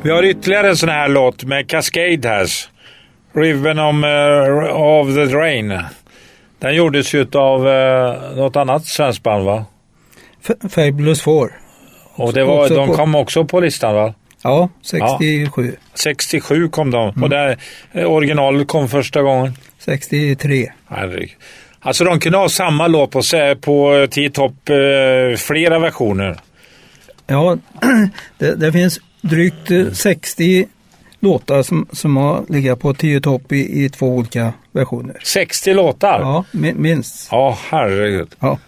Vi 0.03 0.11
har 0.11 0.23
ytterligare 0.23 0.69
en 0.69 0.77
sån 0.77 0.89
här 0.89 1.09
låt 1.09 1.45
med 1.45 1.71
Cascade 1.71 2.29
Has. 2.29 2.69
Riven 3.33 3.79
om, 3.79 4.05
eh, 4.05 4.77
of 4.77 5.15
the 5.15 5.25
Rain. 5.25 5.79
Den 6.59 6.75
gjordes 6.75 7.15
ju 7.15 7.27
av 7.35 7.67
uh, 7.67 8.37
något 8.37 8.57
annat 8.57 8.85
svenskt 8.85 9.23
band 9.23 9.45
va? 9.45 9.65
F- 10.49 10.71
Fabulous 10.73 11.21
Four. 11.23 11.53
Och 12.15 12.33
det 12.33 12.45
var, 12.45 12.63
Också 12.63 12.75
de 12.75 12.89
på- 12.89 12.95
kom 12.95 13.15
också 13.15 13.45
på 13.45 13.61
listan 13.61 13.95
va? 13.95 14.15
Ja, 14.43 14.69
67. 14.83 15.77
67 15.95 16.69
kom 16.69 16.91
de. 16.91 17.23
Och 17.23 17.31
där, 17.31 17.59
eh, 17.93 18.05
originalet 18.11 18.69
kom 18.69 18.89
första 18.89 19.23
gången. 19.23 19.53
63. 19.79 20.73
Herregud. 20.89 21.31
Alltså 21.81 22.05
de 22.05 22.21
kunde 22.21 22.39
ha 22.39 22.49
samma 22.49 22.87
låt 22.87 23.11
på, 23.11 23.23
på 23.61 24.07
10 24.11 24.31
topp 24.31 24.69
eh, 24.69 25.37
flera 25.37 25.79
versioner. 25.79 26.37
Ja, 27.27 27.57
det, 28.39 28.55
det 28.55 28.73
finns 28.73 29.01
drygt 29.21 29.71
eh, 29.71 29.91
60 29.93 30.67
låtar 31.21 31.63
som, 31.63 31.87
som 31.93 32.17
har 32.17 32.45
legat 32.49 32.81
på 32.81 32.95
10 32.95 33.21
topp 33.21 33.53
i, 33.53 33.85
i 33.85 33.89
två 33.89 34.07
olika 34.17 34.53
versioner. 34.73 35.17
60 35.25 35.75
låtar? 35.75 36.21
Ja, 36.21 36.45
mi- 36.53 36.75
minst. 36.79 37.29
Ja, 37.31 37.59
herregud. 37.71 38.29
Ja. 38.41 38.59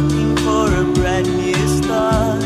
Looking 0.00 0.36
for 0.36 0.66
a 0.66 0.84
brand 0.94 1.26
new 1.26 1.68
start. 1.68 2.40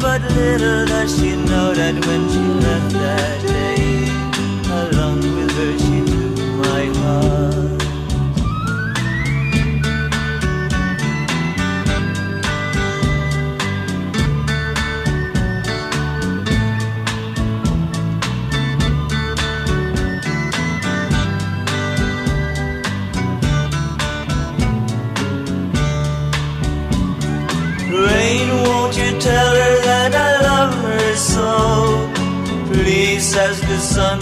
But 0.00 0.20
little 0.32 0.86
does 0.86 1.16
she 1.18 1.36
know 1.36 1.74
that 1.74 1.94
when 2.06 2.28
she 2.28 2.38
left 2.38 2.92
that 2.94 3.45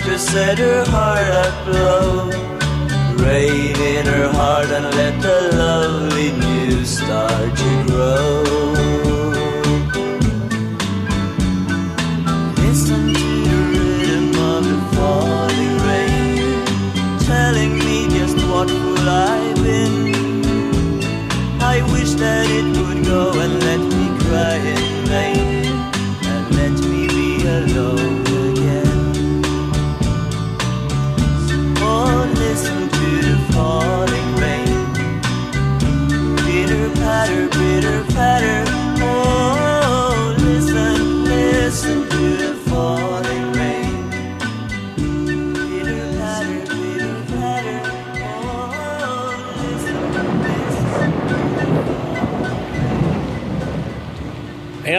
to 0.05 0.19
set 0.19 0.59
her 0.59 0.85
heart. 0.89 1.67
Rain 3.25 3.77
in 3.77 4.07
her 4.07 4.29
heart 4.29 4.67
and 4.67 4.85
let 4.97 5.15
the 5.23 5.39
lovely 5.57 6.31
new 6.33 6.85
star 6.85 7.39
to 7.61 7.71
grow. 7.89 8.43
Listen 12.63 13.15
to 13.15 13.29
the 13.49 13.59
rhythm 13.73 14.29
of 14.53 14.61
the 14.71 14.79
falling 14.95 15.75
rain, 15.89 16.53
telling 17.31 17.73
me 17.79 18.07
just 18.17 18.37
what 18.51 18.69
been. 19.63 20.13
I 21.75 21.77
wish 21.95 22.13
that 22.25 22.47
it 22.59 22.67
would 22.77 23.05
go 23.07 23.23
and 23.45 23.55
let 23.67 23.83
me 23.97 24.07
cry 24.25 24.57
in 24.75 24.85
vain 25.13 25.67
and 26.33 26.45
let 26.59 26.75
me 26.91 27.09
be 27.09 27.47
alone 27.47 28.04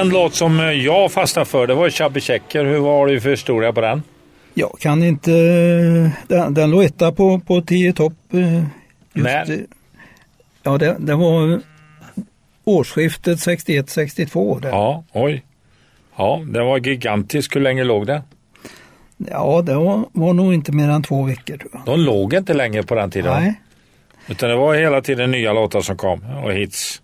En 0.06 0.12
låt 0.12 0.36
som 0.36 0.60
eh, 0.60 0.66
jag 0.72 1.12
fastnade 1.12 1.46
för, 1.46 1.68
det 1.68 1.74
var 1.74 1.90
Chubby 1.90 2.22
Checker. 2.22 2.66
Hur 2.66 2.80
var 2.80 3.08
du 3.08 3.22
för 3.22 3.30
historia 3.30 3.74
på 3.74 3.82
den? 3.82 4.04
Jag 4.54 4.80
kan 4.80 5.04
inte, 5.04 5.32
den, 6.28 6.54
den 6.54 6.72
låg 6.72 6.84
etta 6.84 7.12
på, 7.12 7.40
på 7.40 7.62
10 7.62 7.94
topp. 7.94 8.14
eh, 8.32 8.64
När? 9.14 9.52
eh, 9.52 9.58
Ja, 10.64 10.78
det, 10.78 10.96
det 11.00 11.16
var 11.16 11.62
årsskiftet 12.64 13.38
61-62. 13.40 14.62
där. 14.62 14.70
Ja, 14.70 15.04
oj. 15.14 15.44
Ja, 16.18 16.42
den 16.48 16.66
var 16.66 16.78
gigantisk. 16.78 17.56
Hur 17.56 17.62
länge 17.62 17.84
låg 17.84 18.08
den? 18.08 18.22
Ja, 19.18 19.62
det 19.62 19.76
var, 19.76 20.06
var 20.12 20.34
nog 20.34 20.54
inte 20.54 20.72
mer 20.72 20.90
än 20.90 21.04
två 21.04 21.24
veckor 21.24 21.58
tror 21.58 21.72
jag. 21.74 21.82
De 21.86 22.00
låg 22.00 22.34
inte 22.34 22.54
länge 22.54 22.84
på 22.84 22.96
den 22.96 23.12
tiden. 23.12 23.42
Nej. 23.44 23.62
Utan 24.28 24.50
det 24.50 24.56
var 24.56 24.76
hela 24.76 25.02
tiden 25.02 25.32
nya 25.32 25.54
låtar 25.54 25.82
som 25.82 25.98
kom 25.98 26.22
och 26.44 26.54
hits. 26.54 27.02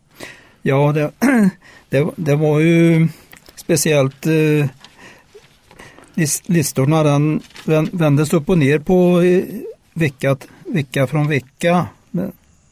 Ja, 0.61 0.91
det, 0.91 1.11
det, 1.91 2.07
det 2.15 2.35
var 2.35 2.59
ju 2.59 3.07
speciellt 3.55 4.25
eh, 4.25 4.65
lis- 6.15 6.43
listorna. 6.45 7.03
Den 7.03 7.41
vän- 7.65 7.89
vändes 7.93 8.33
upp 8.33 8.49
och 8.49 8.57
ner 8.57 8.79
på 8.79 9.21
eh, 9.21 9.43
vecka, 9.93 10.37
vecka 10.65 11.07
från 11.07 11.27
vecka. 11.29 11.85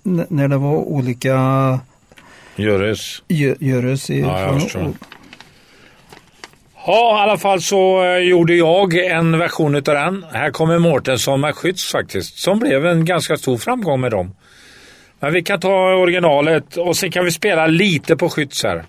När 0.04 0.48
det 0.48 0.58
var 0.58 0.76
olika 0.76 1.80
Göres. 2.56 3.22
gö- 3.28 3.58
göres 3.60 4.10
i, 4.10 4.20
Ja, 4.20 4.60
från-. 4.60 4.98
Ja, 6.86 7.18
i 7.20 7.22
alla 7.30 7.38
fall 7.38 7.62
så 7.62 8.04
eh, 8.04 8.18
gjorde 8.18 8.56
jag 8.56 8.94
en 8.96 9.38
version 9.38 9.76
utav 9.76 9.96
den. 9.96 10.26
Här 10.32 10.52
kommer 10.52 10.80
Mårtensson 10.80 11.42
med 11.42 11.56
Skytts 11.56 11.92
faktiskt. 11.92 12.38
Som 12.40 12.60
blev 12.60 12.86
en 12.86 13.06
ganska 13.06 13.38
stor 13.38 13.58
framgång 13.58 14.02
med 14.02 14.12
dem. 14.12 14.32
Men 15.20 15.34
vi 15.34 15.44
kan 15.44 15.60
ta 15.60 15.94
originalet 15.96 16.78
och 16.78 16.98
sen 16.98 17.12
kan 17.12 17.26
vi 17.26 17.32
spela 17.32 17.68
lite 17.68 18.16
på 18.16 18.30
Skytts 18.30 18.64
här. 18.64 18.84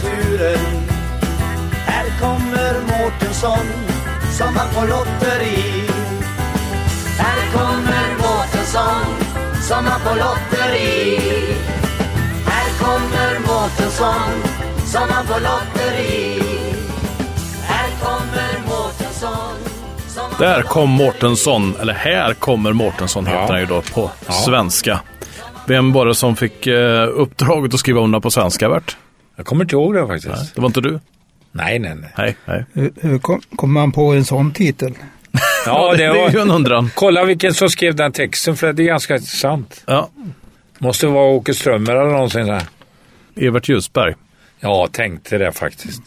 Stora 0.00 0.12
turen. 0.12 0.58
Här 1.86 2.04
kommer 2.20 2.72
Mårtensson 2.80 3.66
som 4.38 4.56
han 4.56 4.68
på 4.74 4.80
lotteri. 4.80 5.84
Här 7.18 7.52
kommer 7.52 8.06
Mårtensson 8.18 9.06
som 9.68 9.86
han 9.86 10.00
på 10.00 10.14
lotteri. 10.14 11.20
Här 12.46 12.70
kommer 12.78 13.38
Mårtensson 13.46 14.30
som 14.86 15.08
han 15.10 15.26
på 15.26 15.32
lotteri. 15.34 16.42
Här 17.62 17.88
kommer 18.02 18.68
Mårtensson 18.68 19.54
Där 20.38 20.62
kom. 20.62 20.90
Mårtensson, 20.90 21.74
eller 21.80 21.94
här 21.94 22.34
kommer 22.34 22.72
Mårtensson 22.72 23.26
heter 23.26 23.40
Ja. 23.40 23.46
han 23.50 23.60
ju 23.60 23.66
då 23.66 23.82
på 23.94 24.10
Ja. 24.26 24.32
svenska. 24.32 25.00
Vem 25.66 25.92
var 25.92 26.06
det 26.06 26.14
som 26.14 26.36
fick 26.36 26.66
eh, 26.66 27.08
uppdraget 27.14 27.74
att 27.74 27.80
skriva 27.80 28.00
under 28.00 28.20
på 28.20 28.30
svenska, 28.30 28.68
Bert? 28.68 28.96
Jag 29.40 29.46
kommer 29.46 29.64
inte 29.64 29.74
ihåg 29.76 29.94
det 29.94 30.06
faktiskt. 30.06 30.54
Det 30.54 30.60
var 30.60 30.66
inte 30.68 30.80
du? 30.80 31.00
Nej, 31.52 31.78
nej, 31.78 31.94
nej. 31.94 32.10
Nej, 32.18 32.36
nej. 32.44 32.64
Hur, 32.72 32.92
hur 33.00 33.18
kom, 33.18 33.40
kom 33.56 33.72
man 33.72 33.92
på 33.92 34.12
en 34.12 34.24
sån 34.24 34.52
titel? 34.52 34.94
Ja, 35.66 35.94
det 35.96 36.04
är 36.04 36.14
ju 36.14 36.20
var... 36.36 36.42
en 36.42 36.50
undran. 36.50 36.90
Kolla 36.94 37.24
vilken 37.24 37.54
som 37.54 37.68
skrev 37.70 37.94
den 37.94 38.12
texten, 38.12 38.56
för 38.56 38.72
det 38.72 38.82
är 38.82 38.86
ganska 38.86 39.14
intressant. 39.14 39.82
Ja. 39.86 40.08
Måste 40.78 41.06
vara 41.06 41.24
Åke 41.30 41.54
Strömmer 41.54 41.92
eller 41.96 42.10
någonsin 42.10 42.46
där. 42.46 42.62
Evert 43.36 43.68
Ljusberg. 43.68 44.14
Ja, 44.60 44.88
tänkte 44.92 45.38
det 45.38 45.52
faktiskt. 45.52 46.02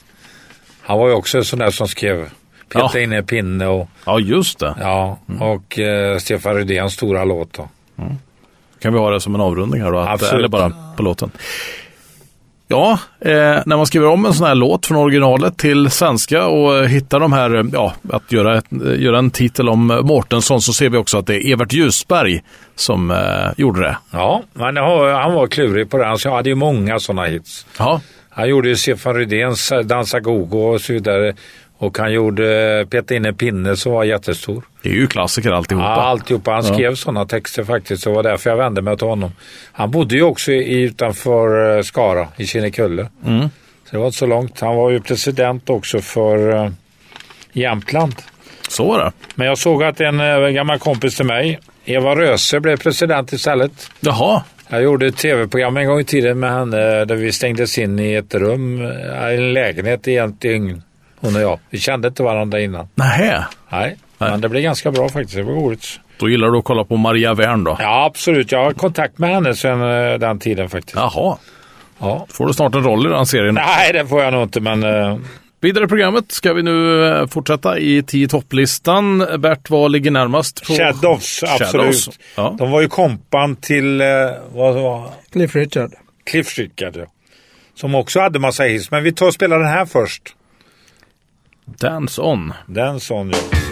Han 0.82 1.00
var 1.00 1.08
ju 1.08 1.14
också 1.14 1.38
en 1.38 1.46
sån 1.46 1.60
där 1.60 1.72
som 1.72 1.88
skrev 1.88 2.30
Peta 2.70 2.90
Ja. 2.94 3.00
in 3.00 3.14
en 3.14 3.26
pinne 3.26 3.68
och, 3.68 3.90
Ja, 4.06 4.20
just 4.20 4.60
det. 4.60 4.76
ja, 4.80 5.20
och 5.40 5.80
eh, 5.80 6.18
Stefan 6.18 6.56
Rydéns 6.56 6.94
stora 6.94 7.24
låt. 7.26 7.54
Då. 7.54 7.70
Kan 8.80 8.94
vi 8.94 9.00
ha 9.00 9.10
det 9.12 9.20
som 9.22 9.36
en 9.36 9.42
avrundning 9.42 9.82
här 9.82 9.92
då? 9.92 10.00
Att, 10.00 10.10
Absolut. 10.10 10.34
eller 10.34 10.48
bara 10.48 10.94
på 10.98 11.04
låten. 11.04 11.32
Ja, 12.74 13.00
eh, 13.22 13.32
när 13.66 13.78
man 13.78 13.86
skriver 13.86 14.08
om 14.08 14.26
en 14.26 14.34
sån 14.34 14.48
här 14.48 14.56
låt 14.56 14.86
från 14.86 14.98
originalet 14.98 15.58
till 15.58 15.90
svenska 15.90 16.46
och 16.48 16.86
hittar 16.88 17.20
de 17.20 17.34
här, 17.34 17.56
eh, 17.56 17.64
ja, 17.74 17.94
att 18.12 18.32
göra, 18.32 18.58
ett, 18.58 18.66
eh, 18.86 19.02
göra 19.02 19.18
en 19.18 19.32
titel 19.32 19.70
om 19.70 19.88
Mårtensson 20.04 20.62
så 20.62 20.74
ser 20.74 20.90
vi 20.90 20.98
också 20.98 21.18
att 21.18 21.28
det 21.28 21.36
är 21.48 21.54
Evert 21.54 21.74
Ljusberg 21.74 22.44
som 22.76 23.12
eh, 23.12 23.18
gjorde 23.58 23.82
det. 23.82 23.98
Ja, 24.12 24.44
men 24.54 24.78
han 24.78 25.34
var- 25.34 25.48
klurig 25.48 25.90
på 25.90 25.98
det. 25.98 26.06
Han 26.06 26.18
hade 26.34 26.50
ju 26.50 26.56
många 26.56 27.00
sådana 27.00 27.24
hits. 27.28 27.66
Ja, 27.80 28.02
Han 28.30 28.50
gjorde 28.50 28.70
ju 28.70 28.76
Stefan 28.76 29.16
Rydéns 29.16 29.72
eh, 29.72 29.80
Dansa 29.80 30.20
Gogo 30.20 30.58
och 30.58 30.82
så 30.82 30.94
vidare. 30.94 31.34
Och 31.84 31.98
han 31.98 32.14
gjorde 32.14 32.80
eh, 32.80 32.88
Peta 32.88 33.16
in 33.16 33.26
en 33.26 33.36
pinne 33.36 33.76
som 33.76 33.92
var 33.92 34.04
jättestor. 34.04 34.64
det 34.82 34.90
är 34.90 34.94
ju 34.94 35.08
klassiker 35.08 35.52
alltihopa. 35.52 35.86
Ja, 35.86 36.02
alltihopa. 36.02 36.52
Han 36.52 36.66
Ja. 36.66 36.74
skrev 36.74 36.96
sådana 36.96 37.26
texter 37.26 37.64
faktiskt. 37.64 38.04
Så 38.04 38.10
det 38.10 38.16
var 38.16 38.24
därför 38.24 38.50
jag 38.50 38.58
vände 38.58 38.82
mig 38.82 38.98
till 38.98 39.08
honom. 39.08 39.32
Han 39.72 39.92
bodde 39.92 40.16
ju 40.16 40.24
också 40.24 40.52
i, 40.52 40.82
utanför 40.82 41.78
eh, 41.78 41.82
Skara, 41.82 42.28
i 42.38 42.48
Kinnekulle. 42.48 43.08
Mm. 43.26 43.42
Så 43.86 43.92
det 43.92 43.98
var 43.98 44.06
inte 44.06 44.18
så 44.18 44.26
långt. 44.26 44.60
Han 44.60 44.76
var 44.76 44.90
ju 44.90 45.00
president 45.02 45.70
också 45.70 46.00
för 46.00 46.56
eh, 46.66 46.70
Jämtland. 47.54 48.16
Så 48.70 48.86
var 48.88 49.00
det. 49.00 49.12
Men 49.36 49.48
jag 49.48 49.58
såg 49.58 49.84
att 49.84 50.02
en 50.02 50.20
eh, 50.20 50.48
gammal 50.50 50.80
kompis 50.80 51.16
till 51.16 51.26
mig, 51.26 51.60
Eva 51.86 52.16
Röse, 52.16 52.60
blev 52.60 52.78
president 52.78 53.34
istället. 53.34 53.72
Jaha, 54.00 54.44
Jag 54.70 54.84
gjorde 54.84 55.08
ett 55.08 55.18
tv-program 55.18 55.78
en 55.78 55.88
gång 55.88 56.00
i 56.00 56.04
tiden 56.04 56.40
med 56.40 56.52
henne 56.52 57.06
där 57.06 57.16
vi 57.16 57.32
stängdes 57.32 57.78
in 57.78 58.00
i 58.00 58.14
ett 58.14 58.36
rum, 58.36 58.82
i 58.82 59.36
en 59.36 59.54
lägenhet 59.54 60.08
egentligen, 60.08 60.84
hon 61.24 61.36
och 61.36 61.42
jag. 61.42 61.60
Vi 61.70 61.80
kände 61.80 62.08
inte 62.08 62.24
varandra 62.24 62.60
innan. 62.62 62.88
nähä. 62.96 63.44
Nej, 63.70 63.98
Nej. 64.20 64.30
men 64.32 64.42
det 64.42 64.50
blev 64.50 64.64
ganska 64.64 64.92
bra 64.92 65.10
faktiskt. 65.10 65.36
Det 65.36 65.44
var 65.44 65.54
roligt. 65.54 66.00
Då 66.18 66.30
gillar 66.30 66.48
du 66.52 66.58
att 66.58 66.64
kolla 66.64 66.84
på 66.84 66.98
Maria 66.98 67.34
Wern 67.34 67.64
då? 67.64 67.78
Ja, 67.80 68.06
absolut. 68.06 68.52
Jag 68.52 68.64
har 68.64 68.74
kontakt 68.74 69.18
med 69.18 69.30
henne 69.30 69.56
sedan 69.56 69.82
eh, 70.12 70.20
den 70.20 70.40
tiden 70.40 70.70
faktiskt. 70.70 70.96
Jaha, 70.96 71.38
Ja. 72.00 72.26
får 72.30 72.48
du 72.48 72.54
snart 72.54 72.76
en 72.76 72.84
roll 72.84 73.06
i 73.08 73.10
den 73.10 73.26
serien. 73.26 73.56
Nej, 73.56 73.94
det 73.94 74.08
får 74.08 74.22
jag 74.24 74.34
nog 74.34 74.44
inte, 74.44 74.60
men 74.60 74.84
eh, 74.84 75.18
Vidare 75.62 75.84
i 75.84 75.88
programmet 75.88 76.32
ska 76.32 76.54
vi 76.54 76.64
nu 76.64 77.06
eh, 77.08 77.28
fortsätta 77.28 77.80
i 77.80 78.04
10 78.04 78.28
topplistan. 78.28 79.26
Bert, 79.40 79.70
vad 79.70 79.92
ligger 79.92 80.12
närmast? 80.12 80.68
På... 80.68 80.74
Shadows, 80.74 81.44
absolut. 81.48 81.72
Shadows, 81.72 82.10
Ja. 82.36 82.56
De 82.60 82.72
var 82.72 82.82
ju 82.82 82.88
kompan 82.88 83.56
till, 83.56 84.02
eh, 84.02 84.08
vad 84.54 84.76
var 84.76 85.10
Cliff 85.32 85.56
Richard. 85.56 85.92
Cliff 86.32 86.58
Richard, 86.58 86.96
ja. 86.98 87.06
Som 87.76 87.96
också 87.96 88.20
hade 88.20 88.40
massa 88.40 88.64
hits. 88.64 88.92
Men 88.92 89.04
vi 89.04 89.12
tar 89.12 89.26
och 89.28 89.34
spelar 89.34 89.60
den 89.60 89.68
här 89.68 89.86
först. 89.86 90.22
Dance 91.66 92.22
on. 92.22 92.54
Dance 92.68 93.14
on. 93.14 93.32
ja. 93.32 93.63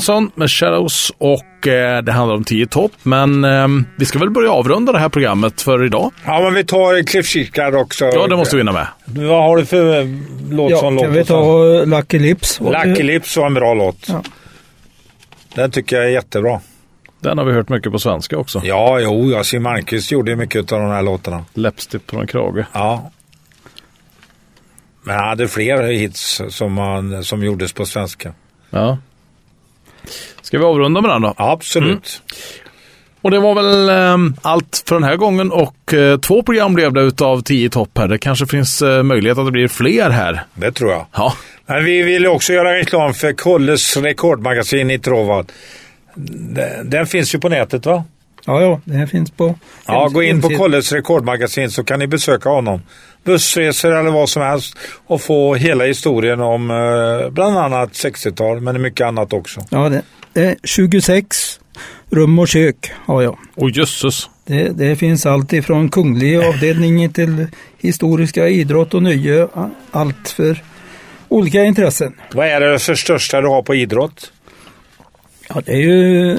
Danson 0.00 0.30
med 0.34 0.50
Shadows 0.50 1.12
och 1.18 1.66
eh, 1.68 2.02
det 2.02 2.12
handlar 2.12 2.34
om 2.36 2.44
10 2.44 2.66
topp. 2.66 2.92
Men 3.02 3.44
eh, 3.44 3.68
vi 3.96 4.04
ska 4.04 4.18
väl 4.18 4.30
börja 4.30 4.50
avrunda 4.52 4.92
det 4.92 4.98
här 4.98 5.08
programmet 5.08 5.62
för 5.62 5.84
idag. 5.84 6.12
Ja, 6.24 6.40
men 6.40 6.54
vi 6.54 6.64
tar 6.64 7.02
Cliff 7.02 7.34
Richard 7.34 7.74
också. 7.74 8.04
Ja, 8.04 8.26
det 8.26 8.36
måste 8.36 8.56
vi 8.56 8.60
hinna 8.60 8.72
med. 8.72 8.86
Vad 9.04 9.42
har 9.42 9.56
du 9.56 9.64
för 9.66 10.00
eh, 10.00 10.06
låt 10.50 10.70
Ja, 10.70 10.78
som 10.78 10.94
låt? 10.94 11.04
kan 11.04 11.12
vi 11.12 11.24
ta 11.24 11.64
Lucky 11.84 12.18
Lips? 12.18 12.60
Lucky 12.60 13.02
Lips 13.02 13.36
var 13.36 13.46
en 13.46 13.54
bra 13.54 13.74
låt. 13.74 14.06
Ja. 14.08 14.22
Den 15.54 15.70
tycker 15.70 15.96
jag 15.96 16.04
är 16.04 16.10
jättebra. 16.10 16.60
Den 17.20 17.38
har 17.38 17.44
vi 17.44 17.52
hört 17.52 17.68
mycket 17.68 17.92
på 17.92 17.98
svenska 17.98 18.38
också. 18.38 18.60
Ja, 18.64 19.00
jo, 19.00 19.30
ja, 19.30 19.44
Siw 19.44 19.62
Malmkvist 19.62 20.10
gjorde 20.12 20.30
ju 20.30 20.36
mycket 20.36 20.72
av 20.72 20.80
de 20.80 20.90
här 20.90 21.02
låtarna. 21.02 21.44
Läppstift 21.54 22.06
på 22.06 22.18
en 22.20 22.26
krage. 22.26 22.64
Ja. 22.72 23.10
Men 25.02 25.16
han 25.16 25.28
hade 25.28 25.48
fler 25.48 25.82
hits 25.82 26.42
som, 26.48 26.78
han, 26.78 27.24
som 27.24 27.44
gjordes 27.44 27.72
på 27.72 27.86
svenska. 27.86 28.32
Ja. 28.70 28.98
Ska 30.42 30.58
vi 30.58 30.64
avrunda 30.64 31.00
med 31.00 31.10
den 31.10 31.22
då? 31.22 31.34
Absolut. 31.36 32.22
Och 33.22 33.30
det 33.30 33.38
var 33.38 33.54
väl 33.54 33.88
eh, 33.88 34.34
allt 34.42 34.82
för 34.86 34.94
den 34.94 35.04
här 35.04 35.16
gången 35.16 35.50
och 35.52 35.94
eh, 35.94 36.18
två 36.18 36.42
program 36.42 36.74
blev 36.74 36.92
det 36.92 37.00
utav 37.02 37.42
10 37.42 37.70
topp 37.70 37.98
här. 37.98 38.08
Det 38.08 38.18
kanske 38.18 38.46
finns 38.46 38.82
eh, 38.82 39.02
möjlighet 39.02 39.38
att 39.38 39.46
det 39.46 39.52
blir 39.52 39.68
fler 39.68 40.10
här. 40.10 40.42
Det 40.54 40.72
tror 40.72 40.90
jag. 40.90 41.06
Ja, 41.12 41.34
Men 41.66 41.84
vi 41.84 42.02
vill 42.02 42.26
också 42.26 42.52
göra 42.52 42.74
reklam 42.74 43.14
för 43.14 43.32
Kolles 43.32 43.96
rekordmagasin 43.96 44.90
i 44.90 44.98
Trovad. 44.98 45.52
Den, 46.14 46.90
den 46.90 47.06
finns 47.06 47.34
ju 47.34 47.38
på 47.38 47.48
nätet 47.48 47.86
va? 47.86 48.04
Ja, 48.46 48.62
ja, 48.62 48.80
det 48.84 48.96
här 48.96 49.06
finns 49.06 49.30
på... 49.30 49.54
Ja, 49.86 50.08
gå 50.08 50.22
in 50.22 50.42
på. 50.42 50.48
Kolles 50.48 50.92
rekordmagasin 50.92 51.70
så 51.70 51.84
kan 51.84 51.98
ni 51.98 52.06
besöka 52.06 52.48
honom. 52.48 52.82
Bussresor 53.24 53.96
eller 53.96 54.10
vad 54.10 54.28
som 54.28 54.42
helst 54.42 54.74
och 55.06 55.20
få 55.20 55.54
hela 55.54 55.84
historien 55.84 56.40
om 56.40 56.70
eh, 56.70 57.30
bland 57.30 57.58
annat 57.58 57.92
60-tal 57.92 58.60
men 58.60 58.82
mycket 58.82 59.06
annat 59.06 59.32
också. 59.32 59.60
Ja, 59.70 59.88
det, 59.88 60.02
det 60.32 60.44
är 60.44 60.56
26 60.64 61.60
rum 62.10 62.38
och 62.38 62.48
kök 62.48 62.92
har 63.06 63.22
jag. 63.22 63.38
och 63.54 63.70
jösses. 63.70 64.28
Det, 64.44 64.68
det 64.68 64.96
finns 64.96 65.26
allt 65.26 65.52
ifrån 65.52 65.88
kunglig 65.88 66.36
avdelning 66.36 67.12
till 67.12 67.46
historiska 67.78 68.48
idrott 68.48 68.94
och 68.94 69.02
nöje. 69.02 69.48
Allt 69.90 70.28
för 70.28 70.62
olika 71.28 71.64
intressen. 71.64 72.14
Vad 72.32 72.46
är 72.46 72.60
det 72.60 72.78
för 72.78 72.94
största 72.94 73.40
du 73.40 73.48
har 73.48 73.62
på 73.62 73.74
idrott? 73.74 74.32
Ja, 75.48 75.62
det 75.66 75.72
är 75.72 75.76
ju 75.76 76.38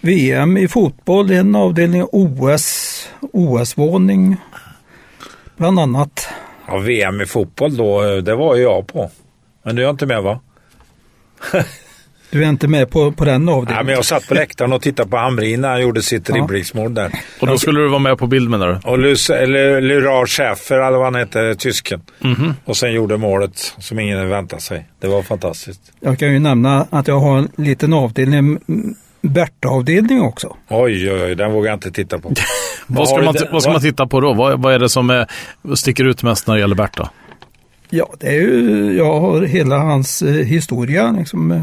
VM 0.00 0.56
i 0.56 0.68
fotboll, 0.68 1.30
en 1.30 1.54
avdelning 1.54 2.04
OS, 2.12 3.08
OS-våning 3.32 4.36
bland 5.56 5.78
annat. 5.80 6.28
Ja, 6.66 6.78
VM 6.78 7.20
i 7.20 7.26
fotboll 7.26 7.76
då, 7.76 8.20
det 8.20 8.34
var 8.34 8.56
ju 8.56 8.62
jag 8.62 8.86
på. 8.86 9.10
Men 9.64 9.76
du 9.76 9.84
är 9.84 9.90
inte 9.90 10.06
med 10.06 10.22
va? 10.22 10.40
Du 12.30 12.44
är 12.44 12.48
inte 12.48 12.68
med 12.68 12.90
på, 12.90 13.12
på 13.12 13.24
den 13.24 13.44
Nej, 13.44 13.54
avdelningen? 13.54 13.86
men 13.86 13.94
jag 13.94 14.04
satt 14.04 14.28
på 14.28 14.34
läktaren 14.34 14.72
och 14.72 14.82
tittade 14.82 15.08
på 15.10 15.16
Hamrin 15.16 15.60
när 15.60 15.68
han 15.68 15.80
gjorde 15.82 16.02
sitt 16.02 16.28
Ja. 16.28 16.34
ribbringsmål 16.34 16.94
där. 16.94 17.12
Och 17.40 17.46
då 17.46 17.58
skulle 17.58 17.80
du 17.80 17.88
vara 17.88 17.98
med 17.98 18.18
på 18.18 18.26
bild 18.26 18.50
menar 18.50 18.68
du? 18.68 18.90
Och 18.90 18.98
Lus, 18.98 19.30
eller 19.30 19.80
Lurar 19.80 20.26
Schäfer, 20.26 20.74
eller 20.78 20.98
vad 20.98 21.06
han 21.06 21.14
heter, 21.14 21.54
tysken. 21.54 22.00
Och 22.64 22.76
sen 22.76 22.92
gjorde 22.92 23.16
målet 23.16 23.74
som 23.78 23.98
ingen 23.98 24.28
väntade 24.28 24.62
sig. 24.62 24.88
Det 25.00 25.06
var 25.08 25.22
fantastiskt. 25.22 25.92
Jag 26.00 26.18
kan 26.18 26.32
ju 26.32 26.38
nämna 26.38 26.86
att 26.90 27.08
jag 27.08 27.18
har 27.20 27.38
en 27.38 27.48
liten 27.56 27.92
avdelning, 27.92 28.38
mm, 28.38 28.94
Berta-avdelning 29.20 30.22
också. 30.22 30.56
Oj, 30.68 31.12
oj, 31.12 31.22
oj, 31.24 31.34
den 31.34 31.52
vågar 31.52 31.70
jag 31.70 31.76
inte 31.76 31.90
titta 31.90 32.18
på. 32.18 32.32
Vad 32.86 33.08
ska, 33.08 33.22
man, 33.22 33.34
vad 33.52 33.62
ska 33.62 33.72
man 33.72 33.80
titta 33.80 34.06
på 34.06 34.20
då? 34.20 34.32
Vad, 34.32 34.62
vad 34.62 34.74
är 34.74 34.78
det 34.78 34.88
som 34.88 35.10
är, 35.10 35.26
sticker 35.74 36.04
ut 36.04 36.22
mest 36.22 36.46
när 36.46 36.54
det 36.54 36.60
gäller 36.60 36.74
Berta? 36.74 37.10
Ja, 37.90 38.08
det 38.20 38.26
är 38.26 38.32
ju, 38.32 38.94
jag 38.96 39.20
har 39.20 39.42
hela 39.42 39.78
hans 39.78 40.22
eh, 40.22 40.34
historia, 40.34 41.10
liksom, 41.12 41.52
eh, 41.52 41.62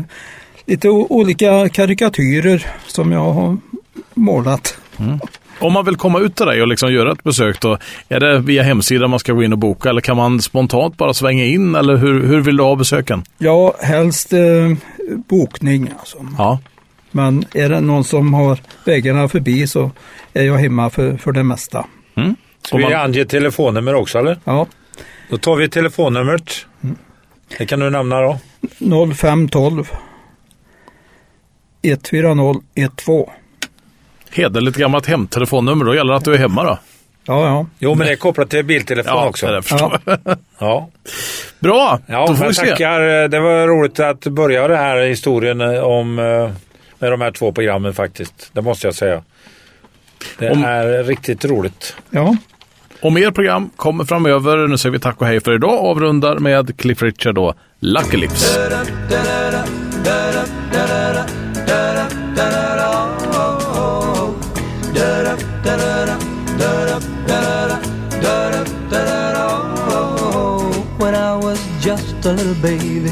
lite 0.66 0.90
olika 0.90 1.70
karikatyrer 1.70 2.66
som 2.88 3.12
jag 3.12 3.34
har 3.34 3.58
målat. 4.14 4.78
Om 5.60 5.74
man 5.74 5.86
vill 5.86 5.96
komma 5.96 6.20
ut 6.20 6.36
till 6.36 6.46
dig 6.46 6.62
och 6.62 6.68
liksom 6.68 6.94
göra 6.94 7.12
ett 7.12 7.24
besök 7.24 7.62
då, 7.62 7.78
är 8.10 8.20
det 8.20 8.40
via 8.40 8.64
hemsidan 8.64 9.10
man 9.10 9.20
ska 9.20 9.34
gå 9.34 9.44
in 9.44 9.54
och 9.54 9.60
boka 9.60 9.90
eller 9.90 10.02
kan 10.02 10.18
man 10.18 10.42
spontant 10.42 10.98
bara 10.98 11.14
svänga 11.14 11.46
in 11.46 11.76
eller 11.76 11.96
hur, 11.96 12.28
hur 12.28 12.42
vill 12.42 12.58
du 12.58 12.64
ha 12.64 12.76
besöken? 12.76 13.24
Ja, 13.38 13.76
helst 13.80 14.34
eh, 14.34 14.40
bokning 15.30 15.90
alltså. 16.00 16.18
Ja, 16.38 16.60
Men 17.16 17.46
är 17.54 17.70
det 17.70 17.82
någon 17.82 18.04
som 18.04 18.34
har 18.34 18.60
vägarna 18.86 19.28
förbi 19.30 19.68
så 19.68 19.92
är 20.34 20.44
jag 20.44 20.58
hemma 20.58 20.90
för, 20.90 21.18
för 21.18 21.32
det 21.32 21.44
mesta. 21.44 21.86
Ska 22.62 22.76
Om 22.76 22.82
vi 22.88 22.94
ange 22.94 23.26
telefonnummer 23.26 23.94
också 23.96 24.20
eller? 24.20 24.40
Ja, 24.44 24.68
Då 25.30 25.38
tar 25.38 25.56
vi 25.56 25.70
telefonnumret. 25.70 26.66
Det 27.58 27.66
kan 27.66 27.80
du 27.80 27.90
nämna 27.90 28.22
då. 28.22 28.40
0512 29.16 29.88
140 31.84 32.90
12. 33.06 33.26
hederligt 34.32 34.78
gammalt 34.78 35.06
hemtelefonnummer. 35.06 35.86
Då 35.86 35.96
gäller 35.96 36.12
det 36.14 36.18
att 36.18 36.26
du 36.26 36.34
är 36.34 36.38
hemma 36.38 36.64
då. 36.64 36.80
Ja, 37.26 37.46
ja. 37.48 37.66
Jo, 37.80 37.96
men 37.96 38.08
det 38.08 38.14
är 38.14 38.18
kopplat 38.18 38.50
till 38.50 38.66
biltelefon 38.66 39.12
Ja, 39.16 39.28
också. 39.28 39.48
det 39.48 39.54
det, 39.62 39.64
jag. 39.70 40.00
Ja, 40.60 40.90
Bra, 41.60 42.00
ja 42.08 42.26
då 42.28 42.36
får 42.36 42.48
vi 42.48 42.54
se. 42.54 42.66
tackar. 42.66 43.28
Det 43.28 43.40
var 43.40 43.68
roligt 43.68 44.00
att 44.00 44.24
börja 44.28 44.68
den 44.68 44.78
här 44.78 45.02
historien 45.06 45.62
om 45.84 46.20
eh, 46.20 46.52
med 47.00 47.12
de 47.12 47.22
här 47.22 47.32
två 47.32 47.52
programmen 47.52 47.94
faktiskt. 47.94 48.50
Det 48.54 48.62
måste 48.62 48.88
jag 48.88 48.96
säga. 48.96 49.24
Det 50.40 50.50
Om- 50.50 50.64
är 50.64 51.04
riktigt 51.04 51.46
roligt. 51.46 51.96
ja. 52.10 52.36
Och 53.02 53.12
mer 53.14 53.32
program 53.32 53.70
kommer 53.76 54.04
framöver. 54.06 54.68
Nu 54.68 54.78
säger 54.78 54.94
vi 54.94 55.00
tack 55.00 55.22
och 55.22 55.28
hej 55.28 55.40
för 55.42 55.56
idag. 55.56 55.74
Avrundar 55.86 56.40
med 56.40 56.78
Cliff 56.78 57.02
Richard 57.02 57.38
och 57.38 57.56
Lucky 57.80 58.18
Lips. 58.18 58.58
When 70.98 71.14
I 71.14 71.36
was 71.36 71.60
just 71.86 72.26
a 72.26 72.32
little 72.32 72.56
baby, 72.62 73.12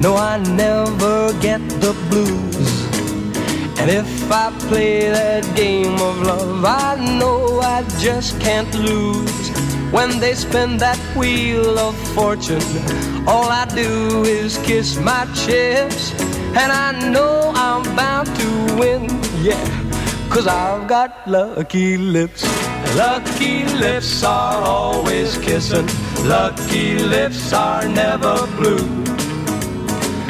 No, 0.00 0.16
I 0.16 0.38
never 0.38 1.32
get 1.40 1.60
the 1.80 1.92
blues. 2.08 2.70
And 3.78 3.90
if 3.90 4.32
I 4.32 4.50
play 4.68 5.10
that 5.10 5.44
game 5.54 5.94
of 5.94 6.22
love, 6.22 6.64
I 6.64 6.96
know 7.18 7.60
I 7.60 7.82
just 7.98 8.40
can't 8.40 8.74
lose. 8.74 9.48
When 9.92 10.18
they 10.18 10.32
spin 10.32 10.78
that 10.78 10.98
wheel 11.14 11.78
of 11.78 11.94
fortune, 12.14 12.62
all 13.26 13.50
I 13.50 13.66
do 13.74 14.24
is 14.24 14.56
kiss 14.58 14.96
my 14.96 15.26
chips. 15.34 16.12
And 16.56 16.72
I 16.72 16.92
know 17.10 17.52
I'm 17.54 17.82
bound 17.94 18.28
to 18.40 18.76
win, 18.78 19.04
yeah. 19.42 19.64
Cause 20.30 20.46
I've 20.46 20.88
got 20.88 21.28
lucky 21.28 21.98
lips. 21.98 22.42
Lucky 22.96 23.64
lips 23.64 24.24
are 24.24 24.62
always 24.62 25.36
kissing. 25.38 25.88
Lucky 26.24 26.98
lips 26.98 27.52
are 27.52 27.86
never 27.86 28.46
blue. 28.56 29.09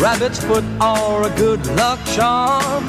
rabbit's 0.00 0.42
foot, 0.42 0.64
or 0.80 1.24
a 1.24 1.30
good 1.36 1.64
luck 1.76 2.00
charm. 2.16 2.86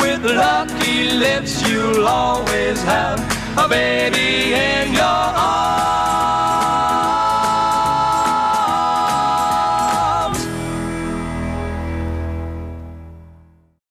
With 0.00 0.24
lucky 0.24 1.12
lips, 1.12 1.68
you'll 1.68 2.06
always 2.06 2.82
have 2.82 3.20
a 3.58 3.68
baby 3.68 4.54
in 4.54 4.94
your 4.94 5.02
arms. 5.04 6.15